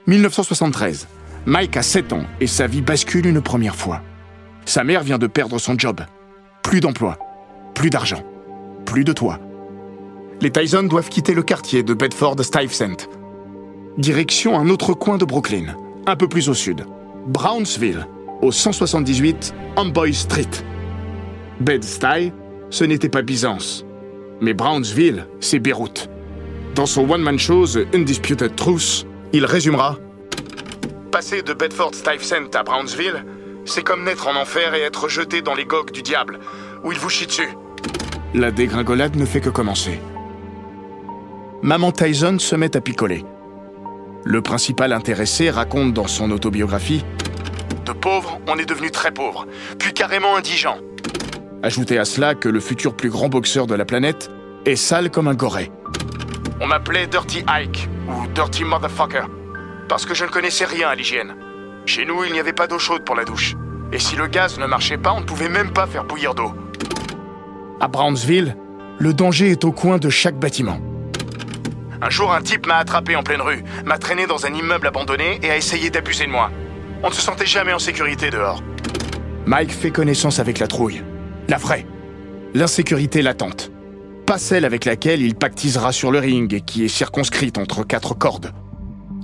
1973. 0.07 1.07
Mike 1.45 1.77
a 1.77 1.81
7 1.81 2.11
ans 2.11 2.25
et 2.41 2.47
sa 2.47 2.67
vie 2.67 2.81
bascule 2.81 3.25
une 3.25 3.41
première 3.41 3.77
fois. 3.77 4.01
Sa 4.65 4.83
mère 4.83 5.01
vient 5.01 5.17
de 5.17 5.27
perdre 5.27 5.59
son 5.59 5.79
job. 5.79 6.01
Plus 6.61 6.81
d'emploi, 6.81 7.17
plus 7.73 7.89
d'argent, 7.89 8.21
plus 8.85 9.05
de 9.05 9.13
toit. 9.13 9.39
Les 10.41 10.51
Tyson 10.51 10.83
doivent 10.83 11.07
quitter 11.07 11.33
le 11.33 11.41
quartier 11.41 11.83
de 11.83 11.93
Bedford-Stuyvesant. 11.93 13.07
Direction 13.97 14.59
un 14.59 14.67
autre 14.67 14.93
coin 14.93 15.17
de 15.17 15.23
Brooklyn, 15.23 15.77
un 16.05 16.17
peu 16.17 16.27
plus 16.27 16.49
au 16.49 16.53
sud. 16.53 16.85
Brownsville, 17.27 18.05
au 18.41 18.51
178 18.51 19.53
Amboy 19.77 20.13
Street. 20.13 20.51
Bed-Stuy, 21.61 22.33
ce 22.69 22.83
n'était 22.83 23.07
pas 23.07 23.21
Byzance. 23.21 23.85
Mais 24.41 24.53
Brownsville, 24.53 25.27
c'est 25.39 25.59
Beyrouth. 25.59 26.10
Dans 26.81 26.87
son 26.87 27.07
one-man 27.07 27.37
show 27.37 27.67
The 27.67 27.93
Undisputed 27.93 28.55
Truth, 28.55 29.05
il 29.33 29.45
résumera 29.45 29.99
Passer 31.11 31.43
de 31.43 31.53
Bedford-Stuyvesant 31.53 32.49
à 32.55 32.63
Brownsville, 32.63 33.23
c'est 33.65 33.83
comme 33.83 34.03
naître 34.03 34.27
en 34.27 34.35
enfer 34.35 34.73
et 34.73 34.81
être 34.81 35.07
jeté 35.07 35.43
dans 35.43 35.53
les 35.53 35.65
gogues 35.65 35.91
du 35.91 36.01
diable, 36.01 36.39
où 36.83 36.91
il 36.91 36.97
vous 36.97 37.09
chie 37.09 37.27
dessus. 37.27 37.49
La 38.33 38.49
dégringolade 38.49 39.15
ne 39.15 39.25
fait 39.25 39.41
que 39.41 39.51
commencer. 39.51 39.99
Maman 41.61 41.91
Tyson 41.91 42.39
se 42.39 42.55
met 42.55 42.75
à 42.75 42.81
picoler. 42.81 43.25
Le 44.23 44.41
principal 44.41 44.91
intéressé 44.91 45.51
raconte 45.51 45.93
dans 45.93 46.07
son 46.07 46.31
autobiographie 46.31 47.05
De 47.85 47.91
pauvre, 47.91 48.39
on 48.47 48.57
est 48.57 48.65
devenu 48.65 48.89
très 48.89 49.11
pauvre, 49.11 49.45
puis 49.77 49.93
carrément 49.93 50.35
indigent. 50.35 50.79
Ajoutez 51.61 51.99
à 51.99 52.05
cela 52.05 52.33
que 52.33 52.49
le 52.49 52.59
futur 52.59 52.95
plus 52.95 53.11
grand 53.11 53.29
boxeur 53.29 53.67
de 53.67 53.75
la 53.75 53.85
planète 53.85 54.31
est 54.65 54.75
sale 54.75 55.11
comme 55.11 55.27
un 55.27 55.35
goret. 55.35 55.71
On 56.63 56.67
m'appelait 56.67 57.07
Dirty 57.07 57.43
Ike 57.47 57.89
ou 58.07 58.27
Dirty 58.35 58.63
Motherfucker 58.63 59.23
parce 59.89 60.05
que 60.05 60.13
je 60.13 60.25
ne 60.25 60.29
connaissais 60.29 60.65
rien 60.65 60.89
à 60.89 60.95
l'hygiène. 60.95 61.33
Chez 61.87 62.05
nous, 62.05 62.23
il 62.23 62.33
n'y 62.33 62.39
avait 62.39 62.53
pas 62.53 62.67
d'eau 62.67 62.77
chaude 62.77 63.03
pour 63.03 63.15
la 63.15 63.25
douche. 63.25 63.55
Et 63.91 63.97
si 63.97 64.15
le 64.15 64.27
gaz 64.27 64.59
ne 64.59 64.67
marchait 64.67 64.99
pas, 64.99 65.11
on 65.11 65.21
ne 65.21 65.25
pouvait 65.25 65.49
même 65.49 65.73
pas 65.73 65.87
faire 65.87 66.03
bouillir 66.03 66.35
d'eau. 66.35 66.53
À 67.79 67.87
Brownsville, 67.87 68.55
le 68.99 69.11
danger 69.11 69.49
est 69.49 69.65
au 69.65 69.71
coin 69.71 69.97
de 69.97 70.09
chaque 70.09 70.35
bâtiment. 70.35 70.79
Un 71.99 72.11
jour, 72.11 72.31
un 72.31 72.43
type 72.43 72.67
m'a 72.67 72.77
attrapé 72.77 73.15
en 73.15 73.23
pleine 73.23 73.41
rue, 73.41 73.63
m'a 73.83 73.97
traîné 73.97 74.27
dans 74.27 74.45
un 74.45 74.53
immeuble 74.53 74.85
abandonné 74.85 75.39
et 75.41 75.49
a 75.49 75.57
essayé 75.57 75.89
d'abuser 75.89 76.27
de 76.27 76.31
moi. 76.31 76.51
On 77.01 77.09
ne 77.09 77.13
se 77.13 77.21
sentait 77.21 77.47
jamais 77.47 77.73
en 77.73 77.79
sécurité 77.79 78.29
dehors. 78.29 78.61
Mike 79.47 79.71
fait 79.71 79.89
connaissance 79.89 80.37
avec 80.37 80.59
la 80.59 80.67
trouille, 80.67 81.01
la 81.49 81.57
vraie, 81.57 81.87
l'insécurité 82.53 83.23
latente 83.23 83.71
pas 84.31 84.37
celle 84.37 84.63
avec 84.63 84.85
laquelle 84.85 85.21
il 85.21 85.35
pactisera 85.35 85.91
sur 85.91 86.09
le 86.09 86.19
ring 86.19 86.53
et 86.53 86.61
qui 86.61 86.85
est 86.85 86.87
circonscrite 86.87 87.57
entre 87.57 87.83
quatre 87.83 88.13
cordes. 88.13 88.53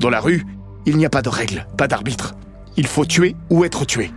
Dans 0.01 0.09
la 0.09 0.19
rue, 0.19 0.43
il 0.85 0.97
n'y 0.97 1.05
a 1.05 1.09
pas 1.09 1.21
de 1.21 1.29
règles, 1.29 1.65
pas 1.77 1.87
d'arbitre. 1.87 2.35
Il 2.75 2.87
faut 2.87 3.05
tuer 3.05 3.37
ou 3.49 3.63
être 3.63 3.85
tué. 3.85 4.11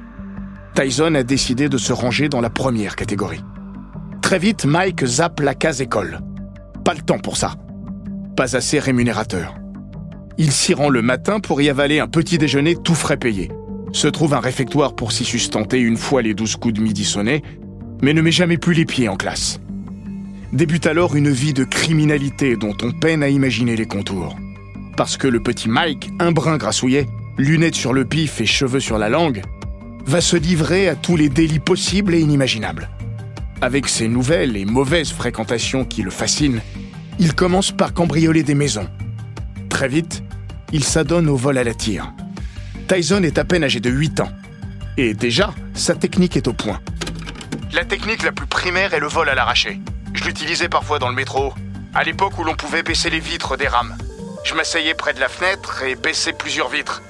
Tyson 0.75 1.14
a 1.14 1.23
décidé 1.23 1.68
de 1.68 1.78
se 1.78 1.92
ranger 1.92 2.28
dans 2.28 2.40
la 2.40 2.50
première 2.50 2.97
catégorie. 2.97 3.44
Très 4.20 4.40
vite, 4.40 4.64
Mike 4.64 5.04
zappe 5.06 5.38
la 5.38 5.54
case 5.54 5.80
école. 5.80 6.23
Pas 6.85 6.94
le 6.94 7.02
temps 7.02 7.20
pour 7.20 7.37
ça. 7.37 7.54
Pas 8.35 8.56
assez 8.56 8.80
rémunérateur. 8.80 9.54
Il 10.38 10.50
s'y 10.50 10.75
rend 10.75 10.88
le 10.88 11.02
matin 11.02 11.38
pour 11.38 11.62
y 11.62 11.68
avaler 11.68 12.00
un 12.00 12.09
petit 12.09 12.37
déjeuner 12.37 12.75
tout 12.75 12.97
frais 12.97 13.16
payé. 13.16 13.52
Se 13.92 14.09
trouve 14.09 14.35
un 14.35 14.40
réfectoire 14.40 14.97
pour 14.97 15.12
s'y 15.12 15.25
sustenter 15.25 15.78
une 15.78 15.97
fois 15.97 16.20
les 16.20 16.35
douze 16.35 16.56
coups 16.56 16.75
de 16.75 16.80
midi 16.80 17.04
sonnés, 17.04 17.44
mais 18.02 18.12
ne 18.12 18.23
met 18.23 18.32
jamais 18.32 18.59
plus 18.59 18.75
les 18.75 18.87
pieds 18.87 19.09
en 19.09 19.14
classe. 19.14 19.61
Débute 20.52 20.87
alors 20.87 21.14
une 21.14 21.30
vie 21.30 21.52
de 21.52 21.62
criminalité 21.62 22.57
dont 22.57 22.76
on 22.83 22.90
peine 22.90 23.23
à 23.23 23.28
imaginer 23.28 23.76
les 23.76 23.87
contours. 23.87 24.37
Parce 24.97 25.16
que 25.16 25.28
le 25.28 25.38
petit 25.38 25.69
Mike, 25.69 26.11
un 26.19 26.33
brin 26.33 26.57
grassouillet, 26.57 27.07
lunettes 27.38 27.76
sur 27.76 27.92
le 27.92 28.04
pif 28.04 28.40
et 28.40 28.47
cheveux 28.47 28.80
sur 28.80 28.99
la 28.99 29.09
langue, 29.09 29.42
va 30.07 30.21
se 30.21 30.37
livrer 30.37 30.88
à 30.88 30.97
tous 30.97 31.16
les 31.16 31.28
délits 31.28 31.61
possibles 31.61 32.16
et 32.16 32.21
inimaginables. 32.21 32.90
Avec 33.61 33.88
ses 33.88 34.09
nouvelles 34.09 34.57
et 34.57 34.64
mauvaises 34.64 35.12
fréquentations 35.12 35.85
qui 35.85 36.02
le 36.02 36.11
fascinent, 36.11 36.61
il 37.21 37.35
commence 37.35 37.71
par 37.71 37.95
cambrioler 37.95 38.42
des 38.42 38.57
maisons. 38.57 38.88
Très 39.69 39.87
vite, 39.87 40.25
il 40.73 40.83
s'adonne 40.83 41.28
au 41.28 41.37
vol 41.37 41.59
à 41.59 41.64
la 41.64 41.75
tire. 41.75 42.12
Tyson 42.88 43.23
est 43.23 43.38
à 43.38 43.45
peine 43.45 43.62
âgé 43.62 43.78
de 43.78 43.90
8 43.90 44.19
ans. 44.19 44.33
Et 44.97 45.14
déjà, 45.14 45.54
sa 45.75 45.95
technique 45.95 46.37
est 46.37 46.49
au 46.49 46.52
point. 46.52 46.80
La 47.73 47.85
technique 47.85 48.25
la 48.25 48.33
plus 48.33 48.47
primaire 48.47 48.95
est 48.95 49.00
le 49.00 49.07
vol 49.07 49.28
à 49.28 49.37
l'arraché. 49.37 49.80
Je 50.14 50.25
l'utilisais 50.25 50.69
parfois 50.69 50.99
dans 50.99 51.09
le 51.09 51.14
métro, 51.14 51.55
à 51.95 52.02
l'époque 52.02 52.38
où 52.38 52.45
l'on 52.45 52.55
pouvait 52.55 52.83
baisser 52.83 53.11
les 53.11 53.21
vitres 53.21 53.57
des 53.57 53.69
rames. 53.69 53.97
Je 54.45 54.55
m'asseyais 54.55 54.95
près 54.95 55.14
de 55.14 55.21
la 55.21 55.29
fenêtre 55.29 55.83
et 55.83 55.95
baissais 55.95 56.33
plusieurs 56.33 56.69
vitres. 56.69 57.02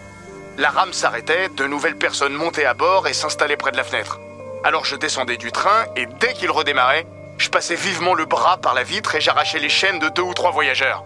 La 0.59 0.71
rame 0.71 0.92
s'arrêtait, 0.92 1.49
de 1.57 1.64
nouvelles 1.64 1.97
personnes 1.97 2.35
montaient 2.35 2.64
à 2.64 2.75
bord 2.75 3.07
et 3.09 3.14
s'installaient 3.14 3.57
près 3.57 3.73
de 3.73 3.76
la 3.76 3.85
fenêtre. 3.85 4.21
Alors 4.64 4.85
je 4.85 4.97
descendais 4.97 5.37
du 5.37 5.52
train 5.52 5.87
et 5.97 6.07
dès 6.21 6.35
qu'il 6.35 6.50
redémarrait, 6.50 7.07
je 7.38 7.49
passais 7.49 7.76
vivement 7.76 8.14
le 8.14 8.26
bras 8.26 8.59
par 8.59 8.75
la 8.75 8.83
vitre 8.83 9.14
et 9.14 9.21
j'arrachais 9.21 9.59
les 9.59 9.71
chaînes 9.71 9.99
de 9.99 10.09
deux 10.11 10.23
ou 10.23 10.35
trois 10.35 10.50
voyageurs. 10.50 11.04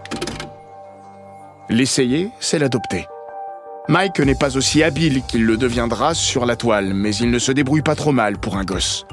L'essayer, 1.69 2.29
c'est 2.39 2.59
l'adopter. 2.59 3.07
Mike 3.87 4.19
n'est 4.19 4.35
pas 4.35 4.57
aussi 4.57 4.83
habile 4.83 5.21
qu'il 5.23 5.45
le 5.45 5.57
deviendra 5.57 6.13
sur 6.13 6.45
la 6.45 6.55
toile, 6.55 6.93
mais 6.93 7.15
il 7.15 7.29
ne 7.29 7.39
se 7.39 7.51
débrouille 7.51 7.83
pas 7.83 7.95
trop 7.95 8.11
mal 8.11 8.37
pour 8.37 8.57
un 8.57 8.63
gosse. 8.63 9.05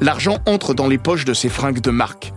L'argent 0.00 0.38
entre 0.46 0.74
dans 0.74 0.86
les 0.86 0.98
poches 0.98 1.24
de 1.24 1.34
ses 1.34 1.48
fringues 1.48 1.80
de 1.80 1.90
marque. 1.90 2.32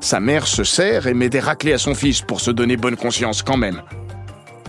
Sa 0.00 0.20
mère 0.20 0.46
se 0.46 0.64
sert 0.64 1.06
et 1.06 1.14
met 1.14 1.30
des 1.30 1.40
raclés 1.40 1.72
à 1.72 1.78
son 1.78 1.94
fils 1.94 2.20
pour 2.20 2.42
se 2.42 2.50
donner 2.50 2.76
bonne 2.76 2.96
conscience 2.96 3.42
quand 3.42 3.56
même. 3.56 3.82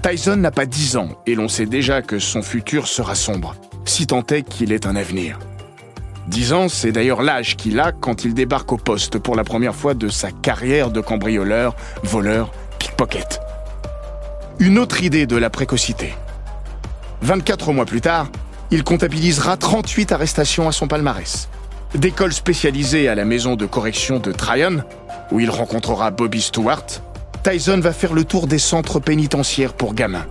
Tyson 0.01 0.37
n'a 0.37 0.51
pas 0.51 0.65
10 0.65 0.95
ans 0.95 1.09
et 1.25 1.35
l'on 1.35 1.49
sait 1.49 1.65
déjà 1.65 2.01
que 2.01 2.19
son 2.19 2.41
futur 2.41 2.87
sera 2.87 3.15
sombre, 3.15 3.55
si 3.83 4.07
tant 4.07 4.25
est 4.27 4.43
qu'il 4.43 4.71
ait 4.71 4.87
un 4.87 4.95
avenir. 4.95 5.39
10 6.29 6.53
ans, 6.53 6.69
c'est 6.69 6.93
d'ailleurs 6.93 7.21
l'âge 7.21 7.57
qu'il 7.57 7.79
a 7.81 7.91
quand 7.91 8.23
il 8.23 8.33
débarque 8.33 8.71
au 8.71 8.77
poste 8.77 9.17
pour 9.17 9.35
la 9.35 9.43
première 9.43 9.75
fois 9.75 9.93
de 9.93 10.07
sa 10.07 10.31
carrière 10.31 10.89
de 10.89 11.01
cambrioleur, 11.01 11.75
voleur, 12.03 12.51
pickpocket. 12.79 13.41
Une 14.59 14.79
autre 14.79 15.03
idée 15.03 15.25
de 15.25 15.35
la 15.35 15.49
précocité. 15.49 16.13
24 17.21 17.73
mois 17.73 17.85
plus 17.85 18.01
tard, 18.01 18.29
il 18.71 18.83
comptabilisera 18.83 19.57
38 19.57 20.13
arrestations 20.13 20.69
à 20.69 20.71
son 20.71 20.87
palmarès. 20.87 21.49
D'école 21.95 22.33
spécialisée 22.33 23.07
à 23.07 23.15
la 23.15 23.23
maison 23.23 23.55
de 23.55 23.65
correction 23.65 24.19
de 24.19 24.31
Tryon, 24.31 24.83
où 25.31 25.39
il 25.39 25.49
rencontrera 25.49 26.11
Bobby 26.11 26.41
Stewart, 26.41 26.85
Tyson 27.43 27.79
va 27.79 27.93
faire 27.93 28.13
le 28.13 28.25
tour 28.25 28.45
des 28.45 28.59
centres 28.59 28.99
pénitentiaires 28.99 29.73
pour 29.73 29.93
gamins. 29.93 30.25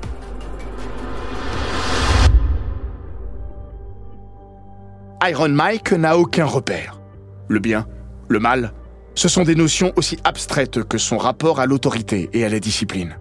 Iron 5.27 5.49
Mike 5.49 5.93
n'a 5.93 6.19
aucun 6.19 6.45
repère. 6.45 7.01
Le 7.49 7.59
bien, 7.59 7.87
le 8.29 8.39
mal, 8.39 8.73
ce 9.15 9.29
sont 9.29 9.45
des 9.45 9.55
notions 9.55 9.93
aussi 9.97 10.19
abstraites 10.25 10.85
que 10.85 10.99
son 10.99 11.17
rapport 11.17 11.59
à 11.59 11.67
l'autorité 11.67 12.29
et 12.35 12.45
à 12.45 12.51
la 12.51 12.61
discipline. 12.61 13.17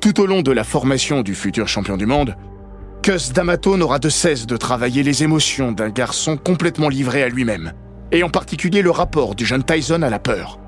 Tout 0.00 0.20
au 0.20 0.26
long 0.26 0.42
de 0.42 0.52
la 0.52 0.62
formation 0.62 1.22
du 1.22 1.34
futur 1.34 1.66
champion 1.66 1.96
du 1.96 2.06
monde, 2.06 2.36
Cus 3.02 3.32
D'Amato 3.32 3.76
n'aura 3.76 3.98
de 3.98 4.08
cesse 4.08 4.46
de 4.46 4.56
travailler 4.56 5.02
les 5.02 5.22
émotions 5.22 5.72
d'un 5.72 5.88
garçon 5.88 6.36
complètement 6.36 6.88
livré 6.88 7.22
à 7.22 7.28
lui-même, 7.28 7.72
et 8.12 8.22
en 8.22 8.28
particulier 8.28 8.82
le 8.82 8.90
rapport 8.90 9.34
du 9.34 9.46
jeune 9.46 9.62
Tyson 9.62 10.02
à 10.02 10.10
la 10.10 10.18
peur. 10.18 10.58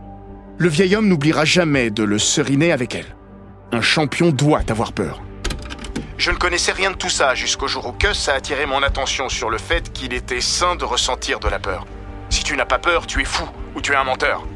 Le 0.57 0.69
vieil 0.69 0.97
homme 0.97 1.09
n'oubliera 1.09 1.45
jamais 1.45 1.91
de 1.91 2.03
le 2.03 2.19
seriner 2.19 2.73
avec 2.73 2.95
elle. 2.95 3.17
Un 3.73 3.83
champion 3.83 4.31
doit 4.31 4.63
avoir 4.69 4.93
peur. 4.93 5.23
Je 6.17 6.31
ne 6.31 6.37
connaissais 6.37 6.73
rien 6.73 6.91
de 6.91 6.97
tout 6.97 7.09
ça 7.09 7.35
jusqu'au 7.35 7.67
jour 7.67 7.87
où 7.87 7.93
Cus 7.93 8.29
a 8.29 8.35
attiré 8.35 8.65
mon 8.65 8.83
attention 8.83 9.29
sur 9.29 9.51
le 9.51 9.59
fait 9.59 9.93
qu'il 9.93 10.15
était 10.15 10.41
sain 10.41 10.77
de 10.77 10.85
ressentir 10.85 11.41
de 11.41 11.49
la 11.49 11.59
peur. 11.59 11.87
Si 12.31 12.45
tu 12.45 12.57
n'as 12.57 12.67
pas 12.67 12.79
peur, 12.79 13.07
tu 13.07 13.21
es 13.21 13.25
fou 13.25 13.49
ou 13.75 13.81
tu 13.81 13.93
es 13.93 13.97
un 13.97 14.05
menteur. 14.05 14.47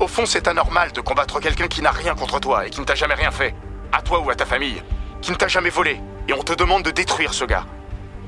Au 0.00 0.06
fond, 0.06 0.24
c'est 0.24 0.48
anormal 0.48 0.92
de 0.92 1.00
combattre 1.00 1.40
quelqu'un 1.40 1.68
qui 1.68 1.82
n'a 1.82 1.90
rien 1.90 2.14
contre 2.14 2.40
toi 2.40 2.66
et 2.66 2.70
qui 2.70 2.80
ne 2.80 2.86
t'a 2.86 2.94
jamais 2.94 3.14
rien 3.14 3.30
fait, 3.30 3.54
à 3.92 4.02
toi 4.02 4.20
ou 4.20 4.30
à 4.30 4.34
ta 4.34 4.46
famille, 4.46 4.82
qui 5.20 5.30
ne 5.30 5.36
t'a 5.36 5.48
jamais 5.48 5.68
volé, 5.68 6.00
et 6.30 6.32
on 6.32 6.44
te 6.44 6.52
demande 6.52 6.84
de 6.84 6.92
détruire 6.92 7.34
ce 7.34 7.44
gars. 7.44 7.64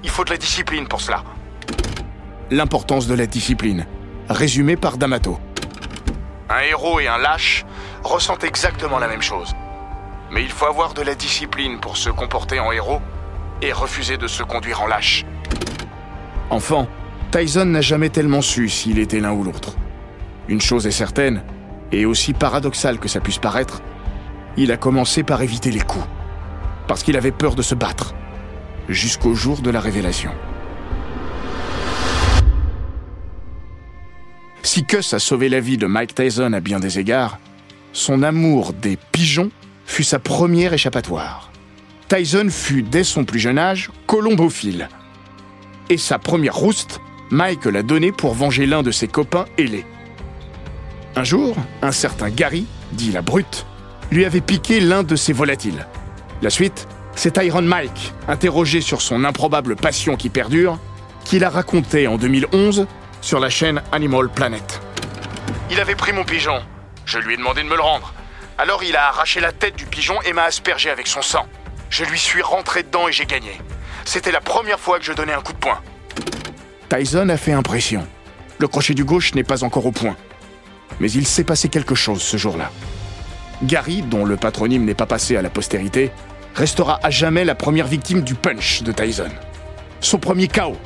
Il 0.03 0.11
faut 0.11 0.25
de 0.25 0.31
la 0.31 0.37
discipline 0.37 0.89
pour 0.89 1.01
cela. 1.01 1.23
L'importance 2.51 3.07
de 3.07 3.15
la 3.15 3.27
discipline, 3.27 3.87
résumée 4.29 4.75
par 4.75 4.99
D'Amato. 4.99 5.39
Un 6.51 6.63
héros 6.63 6.99
et 6.99 7.07
un 7.07 7.19
lâche 7.19 7.65
ressentent 8.03 8.43
exactement 8.43 8.99
la 8.99 9.07
même 9.07 9.23
chose. 9.23 9.55
Mais 10.33 10.43
il 10.43 10.51
faut 10.51 10.67
avoir 10.67 10.95
de 10.95 11.03
la 11.03 11.15
discipline 11.15 11.79
pour 11.79 11.97
se 11.97 12.11
comporter 12.11 12.59
en 12.59 12.73
héros 12.73 13.01
et 13.63 13.73
refuser 13.73 14.17
de 14.17 14.27
se 14.27 14.43
conduire 14.43 14.83
en 14.83 14.89
lâche. 14.89 15.25
Enfant, 16.51 16.89
Tyson 17.31 17.67
n'a 17.67 17.83
jamais 17.83 18.11
tellement 18.11 18.43
su 18.43 18.69
s'il 18.69 18.99
était 18.99 19.21
l'un 19.21 19.31
ou 19.31 19.45
l'autre. 19.45 19.77
Une 20.49 20.61
chose 20.61 20.89
est 20.89 20.91
certaine, 20.91 21.45
et 21.93 22.05
aussi 22.05 22.33
paradoxale 22.33 22.99
que 22.99 23.07
ça 23.07 23.21
puisse 23.21 23.39
paraître, 23.39 23.81
il 24.57 24.73
a 24.73 24.77
commencé 24.77 25.23
par 25.23 25.41
éviter 25.41 25.71
les 25.71 25.83
coups 25.83 26.05
parce 26.87 27.03
qu'il 27.03 27.17
avait 27.17 27.33
peur 27.33 27.55
de 27.55 27.63
se 27.63 27.75
battre, 27.75 28.15
jusqu'au 28.89 29.35
jour 29.35 29.61
de 29.61 29.71
la 29.71 29.81
révélation. 29.81 30.31
Si 34.63 34.85
Cuss 34.85 35.13
a 35.13 35.19
sauvé 35.19 35.49
la 35.49 35.61
vie 35.61 35.77
de 35.77 35.87
Mike 35.87 36.15
Tyson 36.15 36.53
à 36.53 36.61
bien 36.61 36.81
des 36.81 36.99
égards, 36.99 37.39
son 37.93 38.23
amour 38.23 38.73
des 38.73 38.97
pigeons 38.97 39.51
fut 39.85 40.05
sa 40.05 40.19
première 40.19 40.73
échappatoire. 40.73 41.53
Tyson 42.09 42.49
fut 42.51 42.83
dès 42.83 43.05
son 43.05 43.25
plus 43.25 43.41
jeune 43.41 43.59
âge 43.59 43.91
colombophile. 44.07 44.89
Et 45.91 45.99
sa 45.99 46.19
première 46.19 46.55
rouste, 46.55 47.01
Mike 47.31 47.65
l'a 47.67 47.83
donnée 47.83 48.13
pour 48.13 48.35
venger 48.35 48.67
l'un 48.67 48.83
de 48.83 48.91
ses 48.91 49.09
copains 49.09 49.47
ailés. 49.59 49.85
Un 51.17 51.25
jour, 51.25 51.57
un 51.83 51.93
certain 51.93 52.31
Gary, 52.31 52.67
dit 52.93 53.13
la 53.13 53.21
brute, 53.21 53.67
lui 54.11 54.25
avait 54.25 54.41
piqué 54.41 54.81
l'un 54.81 55.03
de 55.03 55.17
ses 55.17 55.33
volatiles. 55.33 55.87
La 56.43 56.51
suite, 56.51 56.89
c'est 57.15 57.37
Iron 57.37 57.63
Mike, 57.63 58.13
interrogé 58.27 58.81
sur 58.81 59.01
son 59.01 59.23
improbable 59.23 59.77
passion 59.77 60.17
qui 60.17 60.29
perdure, 60.29 60.77
qu'il 61.25 61.45
a 61.45 61.51
raconté 61.51 62.09
en 62.09 62.17
2011 62.17 62.89
sur 63.21 63.39
la 63.39 63.49
chaîne 63.49 63.81
Animal 63.93 64.29
Planet. 64.29 64.81
Il 65.71 65.79
avait 65.79 65.95
pris 65.95 66.13
mon 66.13 66.25
pigeon. 66.25 66.61
Je 67.07 67.21
lui 67.21 67.35
ai 67.35 67.37
demandé 67.37 67.63
de 67.63 67.69
me 67.69 67.77
le 67.77 67.81
rendre. 67.81 68.13
Alors 68.59 68.83
il 68.83 68.97
a 68.97 69.07
arraché 69.07 69.39
la 69.39 69.53
tête 69.53 69.77
du 69.77 69.87
pigeon 69.87 70.21
et 70.23 70.33
m'a 70.33 70.43
aspergé 70.43 70.91
avec 70.91 71.07
son 71.07 71.23
sang. 71.23 71.47
Je 71.91 72.05
lui 72.05 72.19
suis 72.19 72.43
rentré 72.43 72.83
dedans 72.83 73.07
et 73.07 73.13
j'ai 73.13 73.27
gagné. 73.27 73.61
C'était 74.05 74.33
la 74.33 74.41
première 74.41 74.81
fois 74.81 74.99
que 74.99 75.05
je 75.05 75.13
donnais 75.13 75.35
un 75.35 75.43
coup 75.43 75.53
de 75.53 75.59
poing. 75.59 75.81
Tyson 76.89 77.29
a 77.29 77.37
fait 77.37 77.53
impression. 77.53 78.05
Le 78.59 78.67
crochet 78.67 78.95
du 78.95 79.05
gauche 79.05 79.33
n'est 79.37 79.45
pas 79.45 79.63
encore 79.63 79.87
au 79.87 79.93
point. 79.93 80.17
Mais 80.99 81.11
il 81.13 81.25
s'est 81.25 81.45
passé 81.45 81.69
quelque 81.69 81.95
chose 81.95 82.21
ce 82.21 82.37
jour-là. 82.37 82.73
Gary, 83.63 84.03
dont 84.03 84.25
le 84.25 84.37
patronyme 84.37 84.85
n'est 84.85 84.95
pas 84.95 85.07
passé 85.07 85.37
à 85.37 85.43
la 85.43 85.49
postérité, 85.49 86.11
restera 86.55 87.01
à 87.03 87.11
jamais 87.11 87.45
la 87.45 87.55
première 87.55 87.87
victime 87.87 88.23
du 88.23 88.35
punch 88.35 88.83
de 88.83 88.93
Tyson. 88.93 89.31
Son 90.01 90.19
premier 90.19 90.49
chaos. 90.49 90.77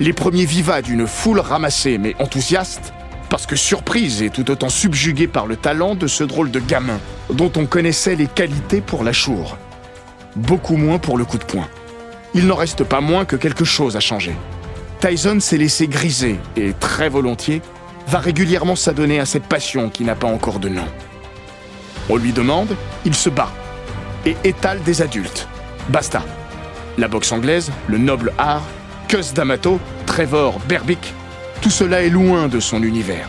Les 0.00 0.12
premiers 0.12 0.44
vivas 0.44 0.82
d'une 0.82 1.06
foule 1.06 1.40
ramassée 1.40 1.98
mais 1.98 2.14
enthousiaste, 2.18 2.92
parce 3.30 3.46
que 3.46 3.56
surprise 3.56 4.22
et 4.22 4.30
tout 4.30 4.50
autant 4.50 4.68
subjuguée 4.68 5.28
par 5.28 5.46
le 5.46 5.56
talent 5.56 5.94
de 5.94 6.06
ce 6.06 6.24
drôle 6.24 6.50
de 6.50 6.60
gamin, 6.60 6.98
dont 7.30 7.50
on 7.56 7.66
connaissait 7.66 8.16
les 8.16 8.26
qualités 8.26 8.80
pour 8.80 9.04
la 9.04 9.12
chour. 9.12 9.56
Beaucoup 10.36 10.76
moins 10.76 10.98
pour 10.98 11.16
le 11.16 11.24
coup 11.24 11.38
de 11.38 11.44
poing. 11.44 11.68
Il 12.34 12.46
n'en 12.46 12.56
reste 12.56 12.84
pas 12.84 13.00
moins 13.00 13.24
que 13.24 13.36
quelque 13.36 13.64
chose 13.64 13.96
a 13.96 14.00
changé. 14.00 14.34
Tyson 15.00 15.38
s'est 15.40 15.58
laissé 15.58 15.86
griser 15.86 16.38
et, 16.56 16.72
très 16.72 17.08
volontiers, 17.08 17.62
va 18.08 18.18
régulièrement 18.18 18.76
s'adonner 18.76 19.20
à 19.20 19.26
cette 19.26 19.46
passion 19.46 19.90
qui 19.90 20.04
n'a 20.04 20.14
pas 20.14 20.26
encore 20.26 20.58
de 20.58 20.68
nom. 20.68 20.86
On 22.08 22.16
lui 22.16 22.32
demande, 22.32 22.76
il 23.04 23.14
se 23.14 23.30
bat 23.30 23.50
et 24.26 24.36
étale 24.44 24.82
des 24.82 25.02
adultes. 25.02 25.48
Basta. 25.88 26.22
La 26.98 27.08
boxe 27.08 27.32
anglaise, 27.32 27.70
le 27.88 27.98
noble 27.98 28.32
art, 28.38 28.62
Cus 29.08 29.34
D'Amato, 29.34 29.80
Trevor 30.06 30.60
Berbick, 30.68 31.12
tout 31.60 31.70
cela 31.70 32.02
est 32.02 32.10
loin 32.10 32.48
de 32.48 32.60
son 32.60 32.82
univers. 32.82 33.28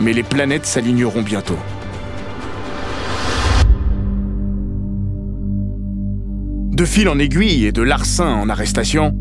Mais 0.00 0.12
les 0.12 0.22
planètes 0.22 0.66
s'aligneront 0.66 1.22
bientôt. 1.22 1.58
De 6.72 6.84
fil 6.84 7.08
en 7.08 7.18
aiguille 7.18 7.66
et 7.66 7.72
de 7.72 7.82
larcin 7.82 8.26
en 8.26 8.48
arrestation, 8.48 9.12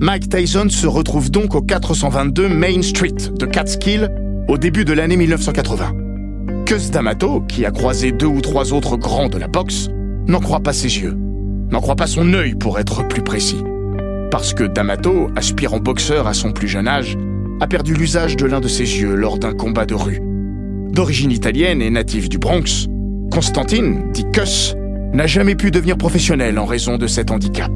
Mike 0.00 0.28
Tyson 0.28 0.68
se 0.68 0.86
retrouve 0.86 1.30
donc 1.30 1.56
au 1.56 1.62
422 1.62 2.48
Main 2.48 2.82
Street 2.82 3.16
de 3.36 3.46
Catskill 3.46 4.08
au 4.46 4.56
début 4.56 4.84
de 4.84 4.92
l'année 4.92 5.16
1980. 5.16 5.92
Cus 6.64 6.90
D'Amato, 6.90 7.40
qui 7.40 7.64
a 7.64 7.72
croisé 7.72 8.12
deux 8.12 8.26
ou 8.26 8.40
trois 8.40 8.72
autres 8.72 8.96
grands 8.96 9.28
de 9.28 9.38
la 9.38 9.48
boxe, 9.48 9.88
n'en 10.28 10.40
croit 10.40 10.60
pas 10.60 10.72
ses 10.72 11.00
yeux, 11.00 11.16
n'en 11.70 11.80
croit 11.80 11.96
pas 11.96 12.06
son 12.06 12.32
œil 12.34 12.54
pour 12.54 12.78
être 12.78 13.06
plus 13.08 13.22
précis. 13.22 13.62
Parce 14.30 14.52
que 14.52 14.64
D'Amato, 14.64 15.30
aspirant 15.36 15.80
boxeur 15.80 16.26
à 16.26 16.34
son 16.34 16.52
plus 16.52 16.68
jeune 16.68 16.86
âge, 16.86 17.16
a 17.60 17.66
perdu 17.66 17.94
l'usage 17.94 18.36
de 18.36 18.46
l'un 18.46 18.60
de 18.60 18.68
ses 18.68 19.00
yeux 19.00 19.14
lors 19.14 19.38
d'un 19.38 19.54
combat 19.54 19.86
de 19.86 19.94
rue. 19.94 20.20
D'origine 20.92 21.32
italienne 21.32 21.82
et 21.82 21.90
native 21.90 22.28
du 22.28 22.38
Bronx, 22.38 22.86
Constantine, 23.30 24.12
dit 24.12 24.26
Cus, 24.32 24.74
n'a 25.12 25.26
jamais 25.26 25.54
pu 25.54 25.70
devenir 25.70 25.96
professionnel 25.96 26.58
en 26.58 26.66
raison 26.66 26.98
de 26.98 27.06
cet 27.06 27.30
handicap. 27.30 27.72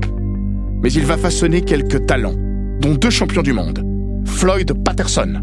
Mais 0.82 0.92
il 0.92 1.06
va 1.06 1.16
façonner 1.16 1.62
quelques 1.62 2.06
talents, 2.06 2.36
dont 2.80 2.94
deux 2.94 3.10
champions 3.10 3.42
du 3.42 3.52
monde, 3.52 3.84
Floyd 4.26 4.72
Patterson 4.84 5.42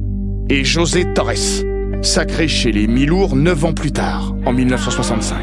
et 0.49 0.63
José 0.63 1.11
Torres, 1.13 1.63
sacrés 2.01 2.47
chez 2.47 2.71
les 2.71 2.87
Milours 2.87 3.35
neuf 3.35 3.65
ans 3.65 3.73
plus 3.73 3.91
tard, 3.91 4.35
en 4.45 4.53
1965. 4.53 5.37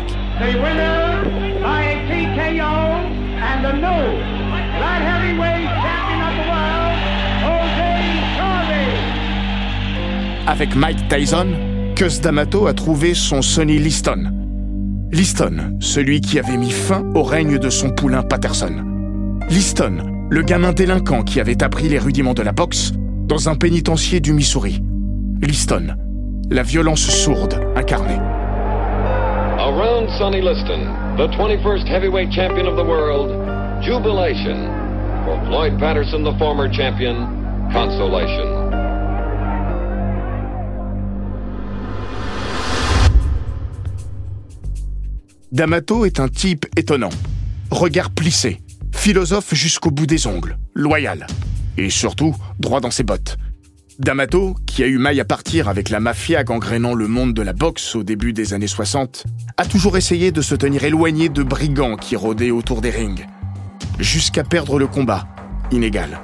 Avec 10.46 10.76
Mike 10.76 11.08
Tyson, 11.08 11.48
Cus 11.96 12.20
D'Amato 12.22 12.68
a 12.68 12.72
trouvé 12.72 13.14
son 13.14 13.42
Sonny 13.42 13.78
Liston. 13.78 14.32
Liston, 15.10 15.76
celui 15.80 16.20
qui 16.20 16.38
avait 16.38 16.56
mis 16.56 16.70
fin 16.70 17.04
au 17.14 17.24
règne 17.24 17.58
de 17.58 17.68
son 17.68 17.90
poulain 17.90 18.22
Patterson. 18.22 18.84
Liston, 19.50 19.96
le 20.30 20.42
gamin 20.42 20.72
délinquant 20.72 21.22
qui 21.22 21.40
avait 21.40 21.64
appris 21.64 21.88
les 21.88 21.98
rudiments 21.98 22.34
de 22.34 22.42
la 22.42 22.52
boxe 22.52 22.92
dans 23.26 23.48
un 23.48 23.56
pénitencier 23.56 24.20
du 24.20 24.32
Missouri. 24.32 24.82
Liston, 25.42 25.96
la 26.48 26.62
violence 26.62 27.10
sourde 27.10 27.60
incarnée. 27.74 28.20
Around 29.58 30.08
Sonny 30.16 30.40
Liston, 30.40 30.94
the 31.16 31.26
21st 31.36 31.88
heavyweight 31.88 32.30
champion 32.30 32.68
of 32.68 32.76
the 32.76 32.86
world, 32.86 33.30
jubilation. 33.82 34.70
For 35.24 35.44
Floyd 35.48 35.76
Patterson, 35.80 36.22
the 36.22 36.38
former 36.38 36.68
champion, 36.68 37.26
consolation. 37.72 38.55
D'Amato 45.52 46.04
est 46.04 46.18
un 46.18 46.28
type 46.28 46.66
étonnant. 46.76 47.10
Regard 47.70 48.10
plissé, 48.10 48.60
philosophe 48.92 49.54
jusqu'au 49.54 49.92
bout 49.92 50.06
des 50.06 50.26
ongles, 50.26 50.58
loyal. 50.74 51.28
Et 51.78 51.88
surtout, 51.88 52.34
droit 52.58 52.80
dans 52.80 52.90
ses 52.90 53.04
bottes. 53.04 53.36
D'Amato, 54.00 54.56
qui 54.66 54.82
a 54.82 54.88
eu 54.88 54.98
maille 54.98 55.20
à 55.20 55.24
partir 55.24 55.68
avec 55.68 55.88
la 55.88 56.00
mafia 56.00 56.42
gangrénant 56.42 56.94
le 56.94 57.06
monde 57.06 57.32
de 57.32 57.42
la 57.42 57.52
boxe 57.52 57.94
au 57.94 58.02
début 58.02 58.32
des 58.32 58.54
années 58.54 58.66
60, 58.66 59.24
a 59.56 59.64
toujours 59.64 59.96
essayé 59.96 60.32
de 60.32 60.42
se 60.42 60.56
tenir 60.56 60.82
éloigné 60.82 61.28
de 61.28 61.44
brigands 61.44 61.96
qui 61.96 62.16
rôdaient 62.16 62.50
autour 62.50 62.80
des 62.80 62.90
rings. 62.90 63.24
Jusqu'à 64.00 64.42
perdre 64.42 64.80
le 64.80 64.88
combat, 64.88 65.28
inégal. 65.70 66.20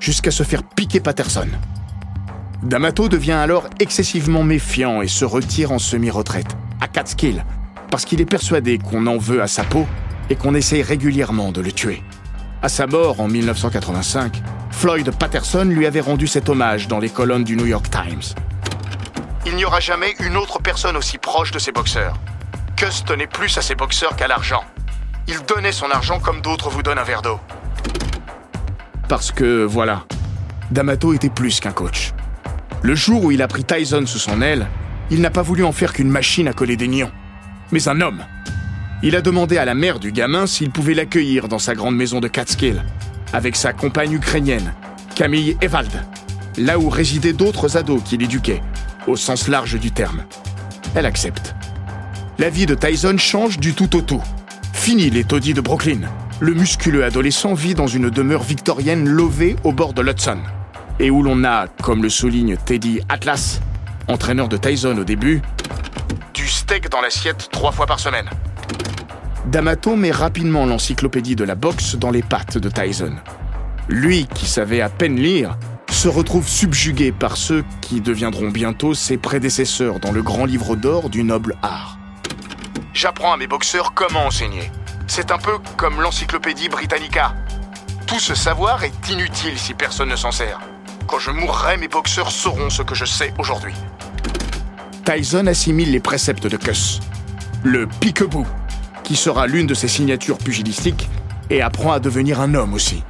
Jusqu'à 0.00 0.30
se 0.30 0.44
faire 0.44 0.62
piquer 0.62 1.00
Patterson. 1.00 1.48
D'Amato 2.62 3.10
devient 3.10 3.32
alors 3.32 3.68
excessivement 3.80 4.44
méfiant 4.44 5.02
et 5.02 5.08
se 5.08 5.26
retire 5.26 5.72
en 5.72 5.78
semi-retraite, 5.78 6.56
à 6.80 6.88
Catskill, 6.88 7.44
parce 7.92 8.06
qu'il 8.06 8.22
est 8.22 8.26
persuadé 8.26 8.78
qu'on 8.78 9.06
en 9.06 9.18
veut 9.18 9.42
à 9.42 9.46
sa 9.46 9.64
peau 9.64 9.86
et 10.30 10.34
qu'on 10.34 10.54
essaye 10.54 10.82
régulièrement 10.82 11.52
de 11.52 11.60
le 11.60 11.70
tuer. 11.70 12.02
À 12.62 12.70
sa 12.70 12.86
mort 12.86 13.20
en 13.20 13.28
1985, 13.28 14.42
Floyd 14.70 15.10
Patterson 15.14 15.64
lui 15.66 15.84
avait 15.84 16.00
rendu 16.00 16.26
cet 16.26 16.48
hommage 16.48 16.88
dans 16.88 16.98
les 16.98 17.10
colonnes 17.10 17.44
du 17.44 17.54
New 17.54 17.66
York 17.66 17.90
Times. 17.90 18.22
Il 19.44 19.56
n'y 19.56 19.66
aura 19.66 19.80
jamais 19.80 20.14
une 20.20 20.38
autre 20.38 20.58
personne 20.58 20.96
aussi 20.96 21.18
proche 21.18 21.50
de 21.50 21.58
ses 21.58 21.70
boxeurs. 21.70 22.16
Cus 22.76 23.04
tenait 23.04 23.26
plus 23.26 23.58
à 23.58 23.60
ses 23.60 23.74
boxeurs 23.74 24.16
qu'à 24.16 24.26
l'argent. 24.26 24.64
Il 25.28 25.40
donnait 25.46 25.70
son 25.70 25.90
argent 25.90 26.18
comme 26.18 26.40
d'autres 26.40 26.70
vous 26.70 26.82
donnent 26.82 26.98
un 26.98 27.04
verre 27.04 27.20
d'eau. 27.20 27.38
Parce 29.06 29.32
que, 29.32 29.64
voilà, 29.64 30.06
D'Amato 30.70 31.12
était 31.12 31.28
plus 31.28 31.60
qu'un 31.60 31.72
coach. 31.72 32.14
Le 32.80 32.94
jour 32.94 33.24
où 33.24 33.32
il 33.32 33.42
a 33.42 33.48
pris 33.48 33.64
Tyson 33.64 34.06
sous 34.06 34.18
son 34.18 34.40
aile, 34.40 34.66
il 35.10 35.20
n'a 35.20 35.30
pas 35.30 35.42
voulu 35.42 35.62
en 35.62 35.72
faire 35.72 35.92
qu'une 35.92 36.08
machine 36.08 36.48
à 36.48 36.54
coller 36.54 36.78
des 36.78 36.88
nions 36.88 37.12
mais 37.72 37.88
un 37.88 38.00
homme. 38.00 38.22
Il 39.02 39.16
a 39.16 39.20
demandé 39.20 39.56
à 39.56 39.64
la 39.64 39.74
mère 39.74 39.98
du 39.98 40.12
gamin 40.12 40.46
s'il 40.46 40.70
pouvait 40.70 40.94
l'accueillir 40.94 41.48
dans 41.48 41.58
sa 41.58 41.74
grande 41.74 41.96
maison 41.96 42.20
de 42.20 42.28
Catskill, 42.28 42.84
avec 43.32 43.56
sa 43.56 43.72
compagne 43.72 44.12
ukrainienne, 44.12 44.72
Camille 45.16 45.56
Evald, 45.60 45.90
là 46.58 46.78
où 46.78 46.88
résidaient 46.88 47.32
d'autres 47.32 47.76
ados 47.76 48.02
qu'il 48.04 48.22
éduquait, 48.22 48.62
au 49.06 49.16
sens 49.16 49.48
large 49.48 49.80
du 49.80 49.90
terme. 49.90 50.22
Elle 50.94 51.06
accepte. 51.06 51.54
La 52.38 52.50
vie 52.50 52.66
de 52.66 52.74
Tyson 52.74 53.16
change 53.18 53.58
du 53.58 53.74
tout 53.74 53.96
au 53.96 54.02
tout. 54.02 54.22
Fini 54.72 55.10
les 55.10 55.24
taudis 55.24 55.54
de 55.54 55.60
Brooklyn. 55.60 56.00
Le 56.40 56.54
musculeux 56.54 57.04
adolescent 57.04 57.54
vit 57.54 57.74
dans 57.74 57.86
une 57.86 58.10
demeure 58.10 58.42
victorienne 58.42 59.08
lovée 59.08 59.56
au 59.64 59.72
bord 59.72 59.94
de 59.94 60.02
l'Hudson, 60.02 60.38
et 60.98 61.10
où 61.10 61.22
l'on 61.22 61.44
a, 61.44 61.66
comme 61.82 62.02
le 62.02 62.08
souligne 62.08 62.56
Teddy 62.56 63.00
Atlas, 63.08 63.60
entraîneur 64.08 64.48
de 64.48 64.56
Tyson 64.56 64.96
au 64.98 65.04
début, 65.04 65.40
steak 66.62 66.88
dans 66.90 67.00
l'assiette 67.00 67.48
trois 67.50 67.72
fois 67.72 67.86
par 67.86 67.98
semaine. 67.98 68.30
D'Amato 69.46 69.96
met 69.96 70.12
rapidement 70.12 70.64
l'encyclopédie 70.64 71.34
de 71.34 71.42
la 71.42 71.56
boxe 71.56 71.96
dans 71.96 72.10
les 72.10 72.22
pattes 72.22 72.56
de 72.56 72.68
Tyson. 72.68 73.16
Lui, 73.88 74.28
qui 74.32 74.46
savait 74.46 74.80
à 74.80 74.88
peine 74.88 75.16
lire, 75.16 75.56
se 75.90 76.06
retrouve 76.06 76.46
subjugué 76.46 77.10
par 77.10 77.36
ceux 77.36 77.64
qui 77.80 78.00
deviendront 78.00 78.48
bientôt 78.48 78.94
ses 78.94 79.18
prédécesseurs 79.18 79.98
dans 79.98 80.12
le 80.12 80.22
grand 80.22 80.44
livre 80.44 80.76
d'or 80.76 81.10
du 81.10 81.24
noble 81.24 81.56
art. 81.62 81.98
J'apprends 82.94 83.32
à 83.32 83.36
mes 83.36 83.48
boxeurs 83.48 83.92
comment 83.92 84.26
enseigner. 84.26 84.70
C'est 85.08 85.32
un 85.32 85.38
peu 85.38 85.58
comme 85.76 86.00
l'encyclopédie 86.00 86.68
Britannica. 86.68 87.34
Tout 88.06 88.20
ce 88.20 88.36
savoir 88.36 88.84
est 88.84 89.10
inutile 89.10 89.58
si 89.58 89.74
personne 89.74 90.10
ne 90.10 90.16
s'en 90.16 90.30
sert. 90.30 90.60
Quand 91.08 91.18
je 91.18 91.32
mourrai, 91.32 91.76
mes 91.76 91.88
boxeurs 91.88 92.30
sauront 92.30 92.70
ce 92.70 92.82
que 92.82 92.94
je 92.94 93.04
sais 93.04 93.34
aujourd'hui. 93.38 93.74
Tyson 95.04 95.48
assimile 95.48 95.90
les 95.90 96.00
préceptes 96.00 96.46
de 96.46 96.56
Cuss. 96.56 97.00
Le 97.64 97.86
pique-bout, 97.86 98.46
qui 99.02 99.16
sera 99.16 99.48
l'une 99.48 99.66
de 99.66 99.74
ses 99.74 99.88
signatures 99.88 100.38
pugilistiques, 100.38 101.08
et 101.50 101.60
apprend 101.60 101.92
à 101.92 101.98
devenir 101.98 102.40
un 102.40 102.54
homme 102.54 102.72
aussi. 102.72 103.02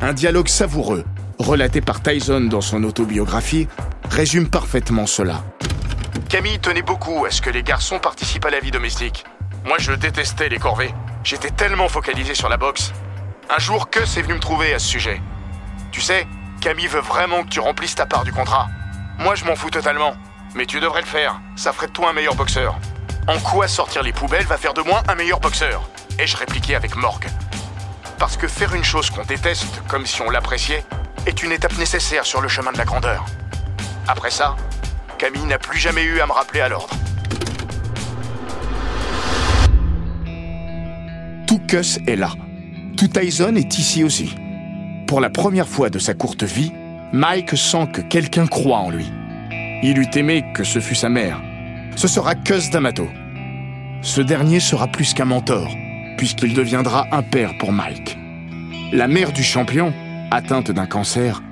Un 0.00 0.12
dialogue 0.12 0.48
savoureux, 0.48 1.04
relaté 1.38 1.80
par 1.80 2.02
Tyson 2.02 2.42
dans 2.42 2.60
son 2.60 2.84
autobiographie, 2.84 3.66
résume 4.10 4.48
parfaitement 4.48 5.06
cela. 5.06 5.42
Camille 6.28 6.60
tenait 6.60 6.82
beaucoup 6.82 7.24
à 7.24 7.32
ce 7.32 7.42
que 7.42 7.50
les 7.50 7.64
garçons 7.64 7.98
participent 7.98 8.46
à 8.46 8.50
la 8.50 8.60
vie 8.60 8.70
domestique? 8.70 9.24
Moi, 9.64 9.76
je 9.78 9.92
détestais 9.92 10.48
les 10.48 10.58
corvées. 10.58 10.94
J'étais 11.24 11.50
tellement 11.50 11.88
focalisé 11.88 12.34
sur 12.34 12.48
la 12.48 12.56
boxe. 12.56 12.92
Un 13.54 13.58
jour, 13.58 13.90
Cuss 13.90 14.16
est 14.16 14.22
venu 14.22 14.34
me 14.34 14.40
trouver 14.40 14.72
à 14.72 14.78
ce 14.78 14.86
sujet. 14.86 15.20
Tu 15.90 16.00
sais, 16.00 16.26
Camille 16.60 16.86
veut 16.86 17.00
vraiment 17.00 17.42
que 17.42 17.48
tu 17.48 17.58
remplisses 17.58 17.96
ta 17.96 18.06
part 18.06 18.22
du 18.22 18.32
contrat. 18.32 18.68
Moi, 19.18 19.34
je 19.34 19.44
m'en 19.44 19.56
fous 19.56 19.70
totalement. 19.70 20.14
Mais 20.54 20.66
tu 20.66 20.80
devrais 20.80 21.00
le 21.00 21.06
faire, 21.06 21.40
ça 21.54 21.72
ferait 21.72 21.86
de 21.86 21.92
toi 21.92 22.10
un 22.10 22.12
meilleur 22.12 22.34
boxeur. 22.34 22.78
En 23.28 23.38
quoi 23.38 23.68
sortir 23.68 24.02
les 24.02 24.12
poubelles 24.12 24.46
va 24.46 24.56
faire 24.56 24.74
de 24.74 24.82
moi 24.82 25.02
un 25.08 25.14
meilleur 25.14 25.38
boxeur 25.38 25.88
Ai-je 26.18 26.36
répliqué 26.36 26.74
avec 26.74 26.96
morgue. 26.96 27.28
Parce 28.18 28.36
que 28.36 28.48
faire 28.48 28.74
une 28.74 28.82
chose 28.82 29.10
qu'on 29.10 29.24
déteste, 29.24 29.82
comme 29.86 30.06
si 30.06 30.20
on 30.22 30.30
l'appréciait, 30.30 30.84
est 31.26 31.42
une 31.42 31.52
étape 31.52 31.78
nécessaire 31.78 32.26
sur 32.26 32.40
le 32.40 32.48
chemin 32.48 32.72
de 32.72 32.78
la 32.78 32.84
grandeur. 32.84 33.24
Après 34.08 34.30
ça, 34.30 34.56
Camille 35.18 35.44
n'a 35.44 35.58
plus 35.58 35.78
jamais 35.78 36.02
eu 36.02 36.20
à 36.20 36.26
me 36.26 36.32
rappeler 36.32 36.60
à 36.60 36.68
l'ordre. 36.68 36.94
Tout 41.46 41.60
Cuss 41.68 41.98
est 42.06 42.16
là. 42.16 42.32
Tout 42.96 43.08
Tyson 43.08 43.54
est 43.54 43.78
ici 43.78 44.02
aussi. 44.02 44.34
Pour 45.06 45.20
la 45.20 45.30
première 45.30 45.68
fois 45.68 45.90
de 45.90 45.98
sa 45.98 46.14
courte 46.14 46.42
vie, 46.42 46.72
Mike 47.12 47.56
sent 47.56 47.88
que 47.92 48.00
quelqu'un 48.00 48.46
croit 48.46 48.78
en 48.78 48.90
lui. 48.90 49.10
Il 49.82 49.96
eût 49.96 50.10
aimé 50.14 50.44
que 50.52 50.62
ce 50.62 50.78
fût 50.78 50.94
sa 50.94 51.08
mère. 51.08 51.40
Ce 51.96 52.06
sera 52.06 52.34
Cus 52.34 52.68
D'Amato. 52.70 53.08
Ce 54.02 54.20
dernier 54.20 54.60
sera 54.60 54.88
plus 54.88 55.14
qu'un 55.14 55.24
mentor, 55.24 55.74
puisqu'il 56.18 56.52
deviendra 56.52 57.06
un 57.12 57.22
père 57.22 57.56
pour 57.58 57.72
Mike. 57.72 58.18
La 58.92 59.08
mère 59.08 59.32
du 59.32 59.42
champion, 59.42 59.94
atteinte 60.30 60.70
d'un 60.70 60.84
cancer, 60.84 61.42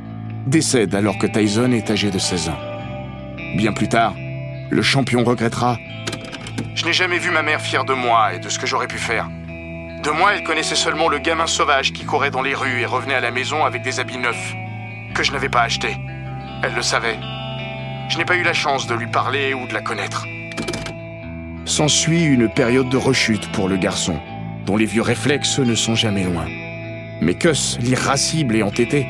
décède 0.46 0.94
alors 0.94 1.16
que 1.16 1.26
Tyson 1.26 1.72
est 1.72 1.90
âgé 1.90 2.10
de 2.10 2.18
16 2.18 2.50
ans. 2.50 2.58
Bien 3.56 3.72
plus 3.72 3.88
tard, 3.88 4.14
le 4.68 4.82
champion 4.82 5.24
regrettera 5.24 5.78
Je 6.74 6.84
n'ai 6.84 6.92
jamais 6.92 7.18
vu 7.18 7.30
ma 7.30 7.42
mère 7.42 7.62
fière 7.62 7.86
de 7.86 7.94
moi 7.94 8.34
et 8.34 8.40
de 8.40 8.50
ce 8.50 8.58
que 8.58 8.66
j'aurais 8.66 8.88
pu 8.88 8.98
faire. 8.98 9.26
De 10.02 10.10
moi, 10.10 10.34
elle 10.34 10.44
connaissait 10.44 10.74
seulement 10.74 11.08
le 11.08 11.18
gamin 11.18 11.46
sauvage 11.46 11.94
qui 11.94 12.04
courait 12.04 12.30
dans 12.30 12.42
les 12.42 12.54
rues 12.54 12.80
et 12.80 12.86
revenait 12.86 13.14
à 13.14 13.20
la 13.20 13.30
maison 13.30 13.64
avec 13.64 13.80
des 13.80 14.00
habits 14.00 14.18
neufs, 14.18 14.54
que 15.14 15.22
je 15.22 15.32
n'avais 15.32 15.48
pas 15.48 15.62
achetés. 15.62 15.96
Elle 16.62 16.74
le 16.74 16.82
savait 16.82 17.16
je 18.08 18.16
n'ai 18.16 18.24
pas 18.24 18.36
eu 18.36 18.42
la 18.42 18.54
chance 18.54 18.86
de 18.86 18.94
lui 18.94 19.06
parler 19.06 19.54
ou 19.54 19.66
de 19.66 19.74
la 19.74 19.80
connaître. 19.80 20.26
S'ensuit 21.64 22.24
une 22.24 22.48
période 22.48 22.88
de 22.88 22.96
rechute 22.96 23.50
pour 23.52 23.68
le 23.68 23.76
garçon, 23.76 24.18
dont 24.64 24.76
les 24.76 24.86
vieux 24.86 25.02
réflexes 25.02 25.58
ne 25.58 25.74
sont 25.74 25.94
jamais 25.94 26.24
loin. 26.24 26.46
Mais 27.20 27.34
Cuss, 27.34 27.78
l'irascible 27.80 28.56
et 28.56 28.62
entêté, 28.62 29.06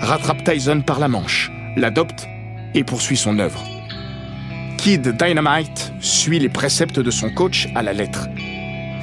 rattrape 0.00 0.44
Tyson 0.44 0.80
par 0.80 0.98
la 0.98 1.08
manche, 1.08 1.50
l'adopte 1.76 2.28
et 2.74 2.84
poursuit 2.84 3.16
son 3.16 3.38
œuvre. 3.38 3.62
Kid 4.78 5.16
Dynamite 5.16 5.92
suit 6.00 6.38
les 6.38 6.48
préceptes 6.48 7.00
de 7.00 7.10
son 7.10 7.30
coach 7.30 7.68
à 7.74 7.82
la 7.82 7.92
lettre. 7.92 8.28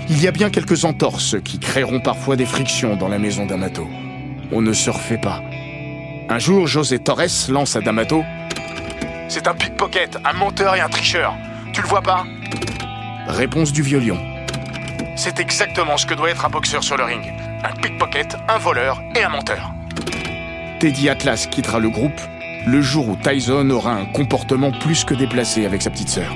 Il 0.09 0.21
y 0.21 0.27
a 0.27 0.31
bien 0.31 0.49
quelques 0.49 0.85
entorses 0.85 1.35
qui 1.43 1.59
créeront 1.59 1.99
parfois 1.99 2.35
des 2.35 2.45
frictions 2.45 2.95
dans 2.95 3.09
la 3.09 3.19
maison 3.19 3.45
d'Amato. 3.45 3.87
On 4.51 4.61
ne 4.61 4.73
se 4.73 4.89
refait 4.89 5.17
pas. 5.17 5.43
Un 6.29 6.39
jour, 6.39 6.65
José 6.65 6.99
Torres 6.99 7.49
lance 7.49 7.75
à 7.75 7.81
D'Amato 7.81 8.23
C'est 9.27 9.47
un 9.47 9.53
pickpocket, 9.53 10.17
un 10.23 10.33
menteur 10.33 10.75
et 10.75 10.81
un 10.81 10.89
tricheur. 10.89 11.33
Tu 11.73 11.81
le 11.81 11.87
vois 11.87 12.01
pas 12.01 12.25
Réponse 13.27 13.73
du 13.73 13.81
vieux 13.81 14.01
C'est 15.15 15.39
exactement 15.39 15.97
ce 15.97 16.05
que 16.05 16.13
doit 16.13 16.29
être 16.29 16.45
un 16.45 16.49
boxeur 16.49 16.83
sur 16.83 16.95
le 16.95 17.03
ring. 17.03 17.33
Un 17.63 17.73
pickpocket, 17.81 18.37
un 18.47 18.57
voleur 18.59 19.01
et 19.15 19.23
un 19.23 19.29
menteur. 19.29 19.71
Teddy 20.79 21.09
Atlas 21.09 21.47
quittera 21.47 21.79
le 21.79 21.89
groupe 21.89 22.19
le 22.67 22.81
jour 22.81 23.09
où 23.09 23.15
Tyson 23.15 23.69
aura 23.69 23.93
un 23.93 24.05
comportement 24.05 24.71
plus 24.71 25.05
que 25.05 25.13
déplacé 25.13 25.65
avec 25.65 25.81
sa 25.81 25.89
petite 25.89 26.09
sœur. 26.09 26.31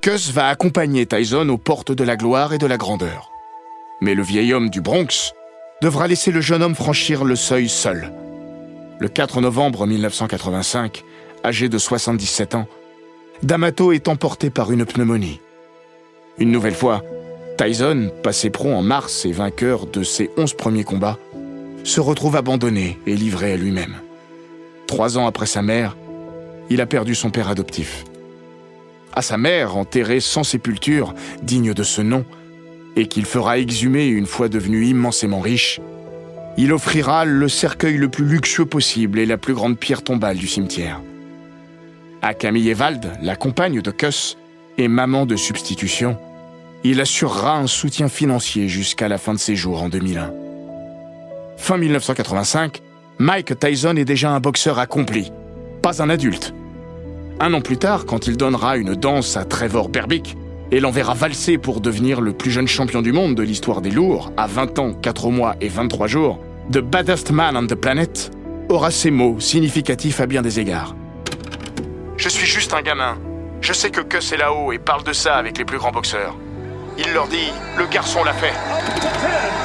Cus 0.00 0.30
va 0.32 0.48
accompagner 0.48 1.06
Tyson 1.06 1.48
aux 1.48 1.58
portes 1.58 1.92
de 1.92 2.04
la 2.04 2.16
gloire 2.16 2.52
et 2.52 2.58
de 2.58 2.66
la 2.66 2.76
grandeur. 2.76 3.30
Mais 4.00 4.14
le 4.14 4.22
vieil 4.22 4.52
homme 4.52 4.70
du 4.70 4.80
Bronx 4.80 5.32
devra 5.82 6.08
laisser 6.08 6.30
le 6.32 6.40
jeune 6.40 6.62
homme 6.62 6.74
franchir 6.74 7.24
le 7.24 7.36
seuil 7.36 7.68
seul. 7.68 8.12
Le 8.98 9.08
4 9.08 9.40
novembre 9.40 9.86
1985, 9.86 11.04
âgé 11.44 11.68
de 11.68 11.78
77 11.78 12.54
ans, 12.54 12.66
D'Amato 13.42 13.92
est 13.92 14.08
emporté 14.08 14.48
par 14.48 14.72
une 14.72 14.86
pneumonie. 14.86 15.40
Une 16.38 16.50
nouvelle 16.50 16.74
fois, 16.74 17.02
Tyson, 17.58 18.10
passé 18.22 18.48
pro 18.48 18.72
en 18.72 18.82
mars 18.82 19.26
et 19.26 19.32
vainqueur 19.32 19.86
de 19.86 20.02
ses 20.02 20.30
11 20.38 20.54
premiers 20.54 20.84
combats, 20.84 21.18
se 21.84 22.00
retrouve 22.00 22.36
abandonné 22.36 22.98
et 23.06 23.14
livré 23.14 23.52
à 23.52 23.56
lui-même. 23.56 23.96
Trois 24.86 25.18
ans 25.18 25.26
après 25.26 25.46
sa 25.46 25.62
mère, 25.62 25.96
il 26.70 26.80
a 26.80 26.86
perdu 26.86 27.14
son 27.14 27.30
père 27.30 27.48
adoptif. 27.48 28.04
À 29.14 29.22
sa 29.22 29.36
mère, 29.36 29.76
enterrée 29.76 30.20
sans 30.20 30.44
sépulture, 30.44 31.14
digne 31.42 31.74
de 31.74 31.82
ce 31.82 32.02
nom, 32.02 32.24
et 32.96 33.06
qu'il 33.06 33.26
fera 33.26 33.58
exhumer 33.58 34.06
une 34.06 34.26
fois 34.26 34.48
devenu 34.48 34.86
immensément 34.86 35.40
riche, 35.40 35.80
il 36.56 36.72
offrira 36.72 37.26
le 37.26 37.48
cercueil 37.48 37.98
le 37.98 38.08
plus 38.08 38.24
luxueux 38.24 38.64
possible 38.64 39.18
et 39.18 39.26
la 39.26 39.36
plus 39.36 39.52
grande 39.52 39.78
pierre 39.78 40.02
tombale 40.02 40.38
du 40.38 40.46
cimetière. 40.46 41.00
À 42.22 42.32
Camille 42.32 42.70
Evald, 42.70 43.12
la 43.22 43.36
compagne 43.36 43.82
de 43.82 43.90
Cuss 43.90 44.38
et 44.78 44.88
maman 44.88 45.26
de 45.26 45.36
substitution, 45.36 46.16
il 46.82 47.00
assurera 47.00 47.58
un 47.58 47.66
soutien 47.66 48.08
financier 48.08 48.68
jusqu'à 48.68 49.08
la 49.08 49.18
fin 49.18 49.34
de 49.34 49.38
ses 49.38 49.54
jours 49.54 49.82
en 49.82 49.88
2001. 49.90 50.32
Fin 51.58 51.76
1985, 51.76 52.80
Mike 53.18 53.58
Tyson 53.58 53.96
est 53.96 54.04
déjà 54.04 54.30
un 54.30 54.40
boxeur 54.40 54.78
accompli, 54.78 55.30
pas 55.82 56.02
un 56.02 56.08
adulte. 56.08 56.54
Un 57.38 57.52
an 57.52 57.60
plus 57.60 57.76
tard, 57.76 58.06
quand 58.06 58.26
il 58.26 58.36
donnera 58.36 58.78
une 58.78 58.94
danse 58.94 59.36
à 59.36 59.44
Trevor 59.44 59.88
Berbick 59.90 60.36
et 60.72 60.80
l'enverra 60.80 61.14
valser 61.14 61.58
pour 61.58 61.80
devenir 61.80 62.20
le 62.20 62.32
plus 62.32 62.50
jeune 62.50 62.68
champion 62.68 63.02
du 63.02 63.12
monde 63.12 63.34
de 63.34 63.42
l'histoire 63.42 63.80
des 63.80 63.90
lourds, 63.90 64.32
à 64.36 64.46
20 64.46 64.78
ans, 64.78 64.92
4 64.94 65.30
mois 65.30 65.56
et 65.60 65.68
23 65.68 66.06
jours, 66.06 66.38
The 66.72 66.78
Baddest 66.78 67.30
Man 67.30 67.56
on 67.56 67.66
the 67.66 67.74
Planet 67.74 68.30
aura 68.68 68.90
ces 68.90 69.10
mots 69.10 69.38
significatifs 69.38 70.20
à 70.20 70.26
bien 70.26 70.42
des 70.42 70.58
égards. 70.58 70.94
Je 72.16 72.28
suis 72.28 72.46
juste 72.46 72.74
un 72.74 72.82
gamin. 72.82 73.16
Je 73.60 73.72
sais 73.72 73.90
que 73.90 74.00
Cuss 74.00 74.32
est 74.32 74.36
là-haut 74.36 74.72
et 74.72 74.78
parle 74.78 75.04
de 75.04 75.12
ça 75.12 75.36
avec 75.36 75.58
les 75.58 75.64
plus 75.64 75.78
grands 75.78 75.92
boxeurs. 75.92 76.34
Il 76.98 77.12
leur 77.12 77.28
dit, 77.28 77.52
le 77.76 77.86
garçon 77.86 78.24
l'a 78.24 78.32
fait. 78.32 79.55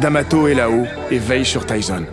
D'Amato 0.00 0.46
est 0.46 0.54
là-haut 0.54 0.86
et 1.10 1.18
veille 1.18 1.44
sur 1.44 1.66
Tyson. 1.66 2.04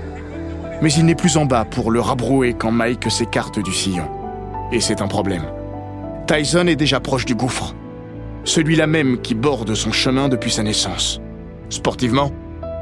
Mais 0.81 0.91
il 0.93 1.05
n'est 1.05 1.13
plus 1.13 1.37
en 1.37 1.45
bas 1.45 1.65
pour 1.65 1.91
le 1.91 2.01
rabrouer 2.01 2.55
quand 2.55 2.71
Mike 2.71 3.11
s'écarte 3.11 3.59
du 3.59 3.71
sillon. 3.71 4.07
Et 4.71 4.79
c'est 4.79 5.03
un 5.03 5.07
problème. 5.07 5.43
Tyson 6.25 6.65
est 6.65 6.75
déjà 6.75 6.99
proche 6.99 7.25
du 7.25 7.35
gouffre. 7.35 7.75
Celui-là 8.43 8.87
même 8.87 9.21
qui 9.21 9.35
borde 9.35 9.75
son 9.75 9.91
chemin 9.91 10.29
depuis 10.29 10.49
sa 10.49 10.63
naissance. 10.63 11.21
Sportivement, 11.69 12.31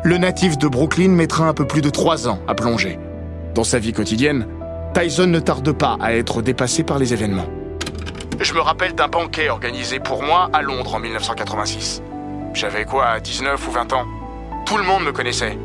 le 0.06 0.18
natif 0.18 0.58
de 0.58 0.70
Brooklyn 0.70 1.10
mettra 1.10 1.50
un 1.50 1.54
peu 1.54 1.68
plus 1.68 1.82
de 1.82 1.90
trois 1.90 2.30
ans 2.30 2.40
à 2.48 2.56
plonger. 2.56 2.98
Dans 3.56 3.66
sa 3.66 3.80
vie 3.80 3.92
quotidienne, 3.92 4.48
Tyson 4.94 5.28
ne 5.28 5.40
tarde 5.40 5.74
pas 5.74 5.98
à 6.00 6.14
être 6.14 6.42
dépassé 6.42 6.84
par 6.84 6.98
les 6.98 7.12
événements. 7.12 7.48
Je 8.40 8.54
me 8.54 8.62
rappelle 8.62 8.96
d'un 8.96 9.10
banquet 9.10 9.50
organisé 9.50 10.00
pour 10.00 10.24
moi 10.24 10.50
à 10.54 10.62
Londres 10.62 10.96
en 10.96 11.00
1986. 11.00 12.02
J'avais 12.54 12.86
quoi, 12.86 13.20
19 13.20 13.68
ou 13.68 13.72
20 13.72 13.94
ans? 13.94 14.06
Tout 14.66 14.78
le 14.78 14.84
monde 14.84 15.04
me 15.04 15.12
connaissait. 15.12 15.58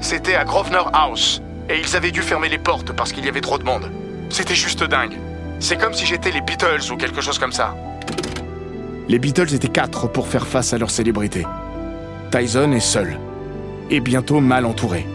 C'était 0.00 0.34
à 0.34 0.44
Grosvenor 0.44 0.90
House, 0.92 1.40
et 1.70 1.80
ils 1.80 1.96
avaient 1.96 2.10
dû 2.10 2.20
fermer 2.20 2.48
les 2.48 2.58
portes 2.58 2.92
parce 2.92 3.12
qu'il 3.12 3.24
y 3.24 3.28
avait 3.28 3.40
trop 3.40 3.58
de 3.58 3.64
monde. 3.64 3.90
C'était 4.28 4.54
juste 4.54 4.84
dingue. 4.84 5.16
C'est 5.58 5.76
comme 5.80 5.94
si 5.94 6.04
j'étais 6.04 6.30
les 6.30 6.42
Beatles 6.42 6.92
ou 6.92 6.96
quelque 6.96 7.22
chose 7.22 7.38
comme 7.38 7.52
ça. 7.52 7.74
Les 9.08 9.18
Beatles 9.18 9.54
étaient 9.54 9.68
quatre 9.68 10.08
pour 10.08 10.28
faire 10.28 10.46
face 10.46 10.74
à 10.74 10.78
leur 10.78 10.90
célébrité. 10.90 11.46
Tyson 12.30 12.72
est 12.72 12.80
seul, 12.80 13.18
et 13.90 14.00
bientôt 14.00 14.40
mal 14.40 14.66
entouré. 14.66 15.06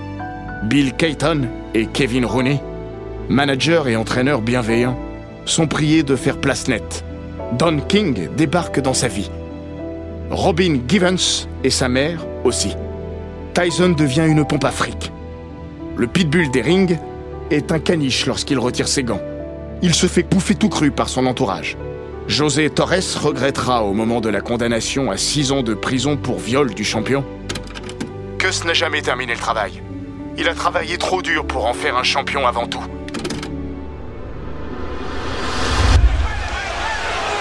Bill 0.63 0.93
Caton 0.93 1.47
et 1.73 1.85
Kevin 1.87 2.25
Rooney, 2.25 2.61
manager 3.29 3.87
et 3.87 3.95
entraîneurs 3.95 4.41
bienveillants, 4.41 4.97
sont 5.45 5.67
priés 5.67 6.03
de 6.03 6.15
faire 6.15 6.37
place 6.37 6.67
nette. 6.67 7.03
Don 7.53 7.79
King 7.87 8.29
débarque 8.35 8.79
dans 8.79 8.93
sa 8.93 9.07
vie. 9.07 9.29
Robin 10.29 10.79
Givens 10.87 11.47
et 11.63 11.69
sa 11.69 11.89
mère 11.89 12.25
aussi. 12.43 12.75
Tyson 13.53 13.89
devient 13.89 14.25
une 14.27 14.45
pompe 14.45 14.65
à 14.65 14.71
fric. 14.71 15.11
Le 15.97 16.07
pitbull 16.07 16.49
des 16.51 16.61
rings 16.61 16.97
est 17.49 17.71
un 17.71 17.79
caniche 17.79 18.25
lorsqu'il 18.25 18.59
retire 18.59 18.87
ses 18.87 19.03
gants. 19.03 19.21
Il 19.81 19.93
se 19.93 20.07
fait 20.07 20.23
bouffer 20.23 20.55
tout 20.55 20.69
cru 20.69 20.91
par 20.91 21.09
son 21.09 21.25
entourage. 21.25 21.77
José 22.27 22.69
Torres 22.69 23.17
regrettera 23.21 23.83
au 23.83 23.93
moment 23.93 24.21
de 24.21 24.29
la 24.29 24.41
condamnation 24.41 25.11
à 25.11 25.17
six 25.17 25.51
ans 25.51 25.63
de 25.63 25.73
prison 25.73 26.17
pour 26.17 26.39
viol 26.39 26.73
du 26.73 26.83
champion 26.83 27.25
que 28.41 28.51
ce 28.51 28.65
n'a 28.65 28.73
jamais 28.73 29.03
terminé 29.03 29.33
le 29.33 29.39
travail. 29.39 29.83
Il 30.35 30.49
a 30.49 30.55
travaillé 30.55 30.97
trop 30.97 31.21
dur 31.21 31.45
pour 31.45 31.67
en 31.67 31.73
faire 31.73 31.95
un 31.95 32.01
champion 32.01 32.47
avant 32.47 32.65
tout. 32.65 32.83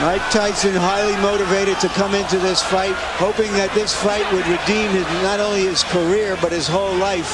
Mike 0.00 0.24
Tyson 0.30 0.72
highly 0.72 1.12
motivated 1.20 1.78
to 1.80 1.88
come 1.92 2.14
into 2.14 2.38
this 2.40 2.62
fight, 2.64 2.96
hoping 3.20 3.52
that 3.60 3.68
this 3.76 3.92
fight 3.92 4.24
would 4.32 4.48
redeem 4.48 4.88
his, 4.96 5.04
not 5.20 5.44
only 5.44 5.68
his 5.68 5.84
career, 5.92 6.40
but 6.40 6.48
his 6.48 6.64
whole 6.64 6.96
life. 6.96 7.28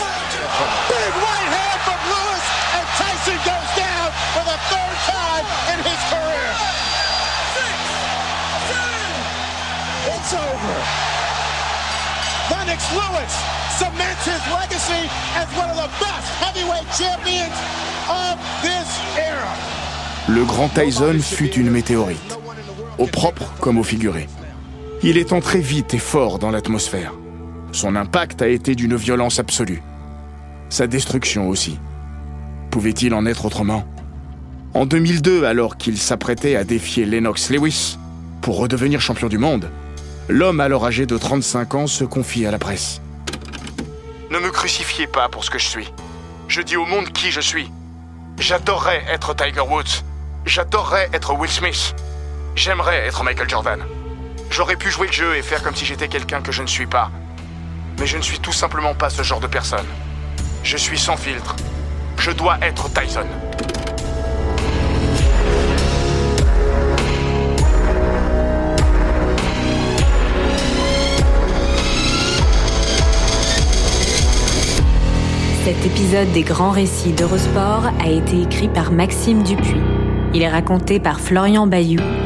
Big 0.91 1.13
right 1.15 1.47
hand 1.47 1.79
from 1.87 2.01
Lewis, 2.11 2.45
and 2.75 2.87
Tyson 2.99 3.39
goes 3.47 3.71
down 3.79 4.11
for 4.35 4.43
the 4.51 4.59
third 4.67 4.99
time 5.07 5.47
in 5.71 5.79
his 5.79 6.01
career. 6.11 6.51
Six, 7.55 7.79
seven. 8.67 9.11
It's 10.11 10.33
over. 10.35 10.77
Lennox 12.51 12.83
Lewis 12.99 13.35
cements 13.79 14.27
his 14.27 14.43
legacy 14.51 15.07
as 15.39 15.47
one 15.55 15.71
of 15.71 15.79
the 15.79 15.91
best 16.03 16.27
heavyweight 16.43 16.91
champions 16.99 17.55
of 18.11 18.35
this 18.59 18.91
era. 19.15 19.55
Le 20.35 20.43
grand 20.51 20.75
Tyson 20.75 21.23
fut 21.23 21.55
une 21.55 21.71
météorite 21.71 22.37
au 22.99 23.07
propre 23.07 23.53
comme 23.61 23.79
au 23.79 23.83
figuré. 23.83 24.29
Il 25.03 25.19
est 25.19 25.33
entré 25.33 25.61
vite 25.61 25.95
et 25.95 25.99
fort 25.99 26.39
dans 26.39 26.51
l'atmosphère. 26.51 27.13
Son 27.73 27.97
impact 27.97 28.43
a 28.43 28.49
été 28.49 28.75
d'une 28.75 28.97
violence 28.97 29.39
absolue. 29.39 29.83
Sa 30.69 30.87
destruction 30.87 31.49
aussi. 31.49 31.79
Pouvait-il 32.71 33.15
en 33.15 33.27
être 33.27 33.45
autrement? 33.45 33.85
En 34.75 34.87
2002, 34.87 35.45
alors 35.45 35.77
qu'il 35.77 35.99
s'apprêtait 35.99 36.57
à 36.57 36.65
défier 36.65 37.07
Lennox 37.07 37.51
Lewis 37.51 37.99
pour 38.43 38.59
redevenir 38.59 39.01
champion 39.01 39.29
du 39.29 39.39
monde, 39.39 39.71
l'homme 40.29 40.61
alors 40.61 40.87
âgé 40.87 41.07
de 41.07 41.17
35 41.17 41.75
ans 41.75 41.87
se 41.87 42.05
confie 42.05 42.47
à 42.47 42.51
la 42.51 42.59
presse. 42.59 43.01
Ne 44.31 44.39
me 44.39 44.51
crucifiez 44.51 45.07
pas 45.07 45.29
pour 45.29 45.45
ce 45.45 45.51
que 45.51 45.59
je 45.59 45.67
suis. 45.67 45.93
Je 46.49 46.61
dis 46.61 46.77
au 46.77 46.85
monde 46.85 47.11
qui 47.11 47.31
je 47.31 47.41
suis. 47.41 47.71
J'adorerais 48.39 49.03
être 49.11 49.35
Tiger 49.35 49.61
Woods. 49.61 50.03
J'adorerais 50.45 51.09
être 51.13 51.35
Will 51.35 51.51
Smith. 51.51 51.95
J'aimerais 52.57 53.07
être 53.07 53.23
Michael 53.23 53.51
Jordan. 53.51 53.85
J'aurais 54.51 54.77
pu 54.77 54.91
jouer 54.91 55.09
le 55.09 55.13
jeu 55.13 55.37
et 55.37 55.43
faire 55.43 55.63
comme 55.63 55.77
si 55.77 55.85
j'étais 55.85 56.09
quelqu'un 56.09 56.41
que 56.41 56.53
je 56.53 56.63
ne 56.63 56.67
suis 56.67 56.87
pas. 56.87 57.11
Mais 58.01 58.07
je 58.07 58.17
ne 58.17 58.23
suis 58.23 58.39
tout 58.39 58.53
simplement 58.53 58.95
pas 58.95 59.11
ce 59.11 59.23
genre 59.23 59.41
de 59.41 59.47
personne. 59.47 59.85
Je 60.63 60.79
suis 60.79 60.99
sans 60.99 61.19
filtre. 61.19 61.55
Je 62.19 62.31
dois 62.31 62.57
être 62.63 62.89
Tyson. 62.89 63.27
Cet 75.63 75.85
épisode 75.85 76.33
des 76.33 76.43
grands 76.43 76.71
récits 76.71 77.13
d'Eurosport 77.13 77.91
a 78.01 78.09
été 78.09 78.41
écrit 78.41 78.69
par 78.69 78.93
Maxime 78.93 79.43
Dupuis. 79.43 79.83
Il 80.33 80.43
est 80.43 80.49
raconté 80.49 81.01
par 81.01 81.21
Florian 81.21 81.67
Bayou, 81.67 82.01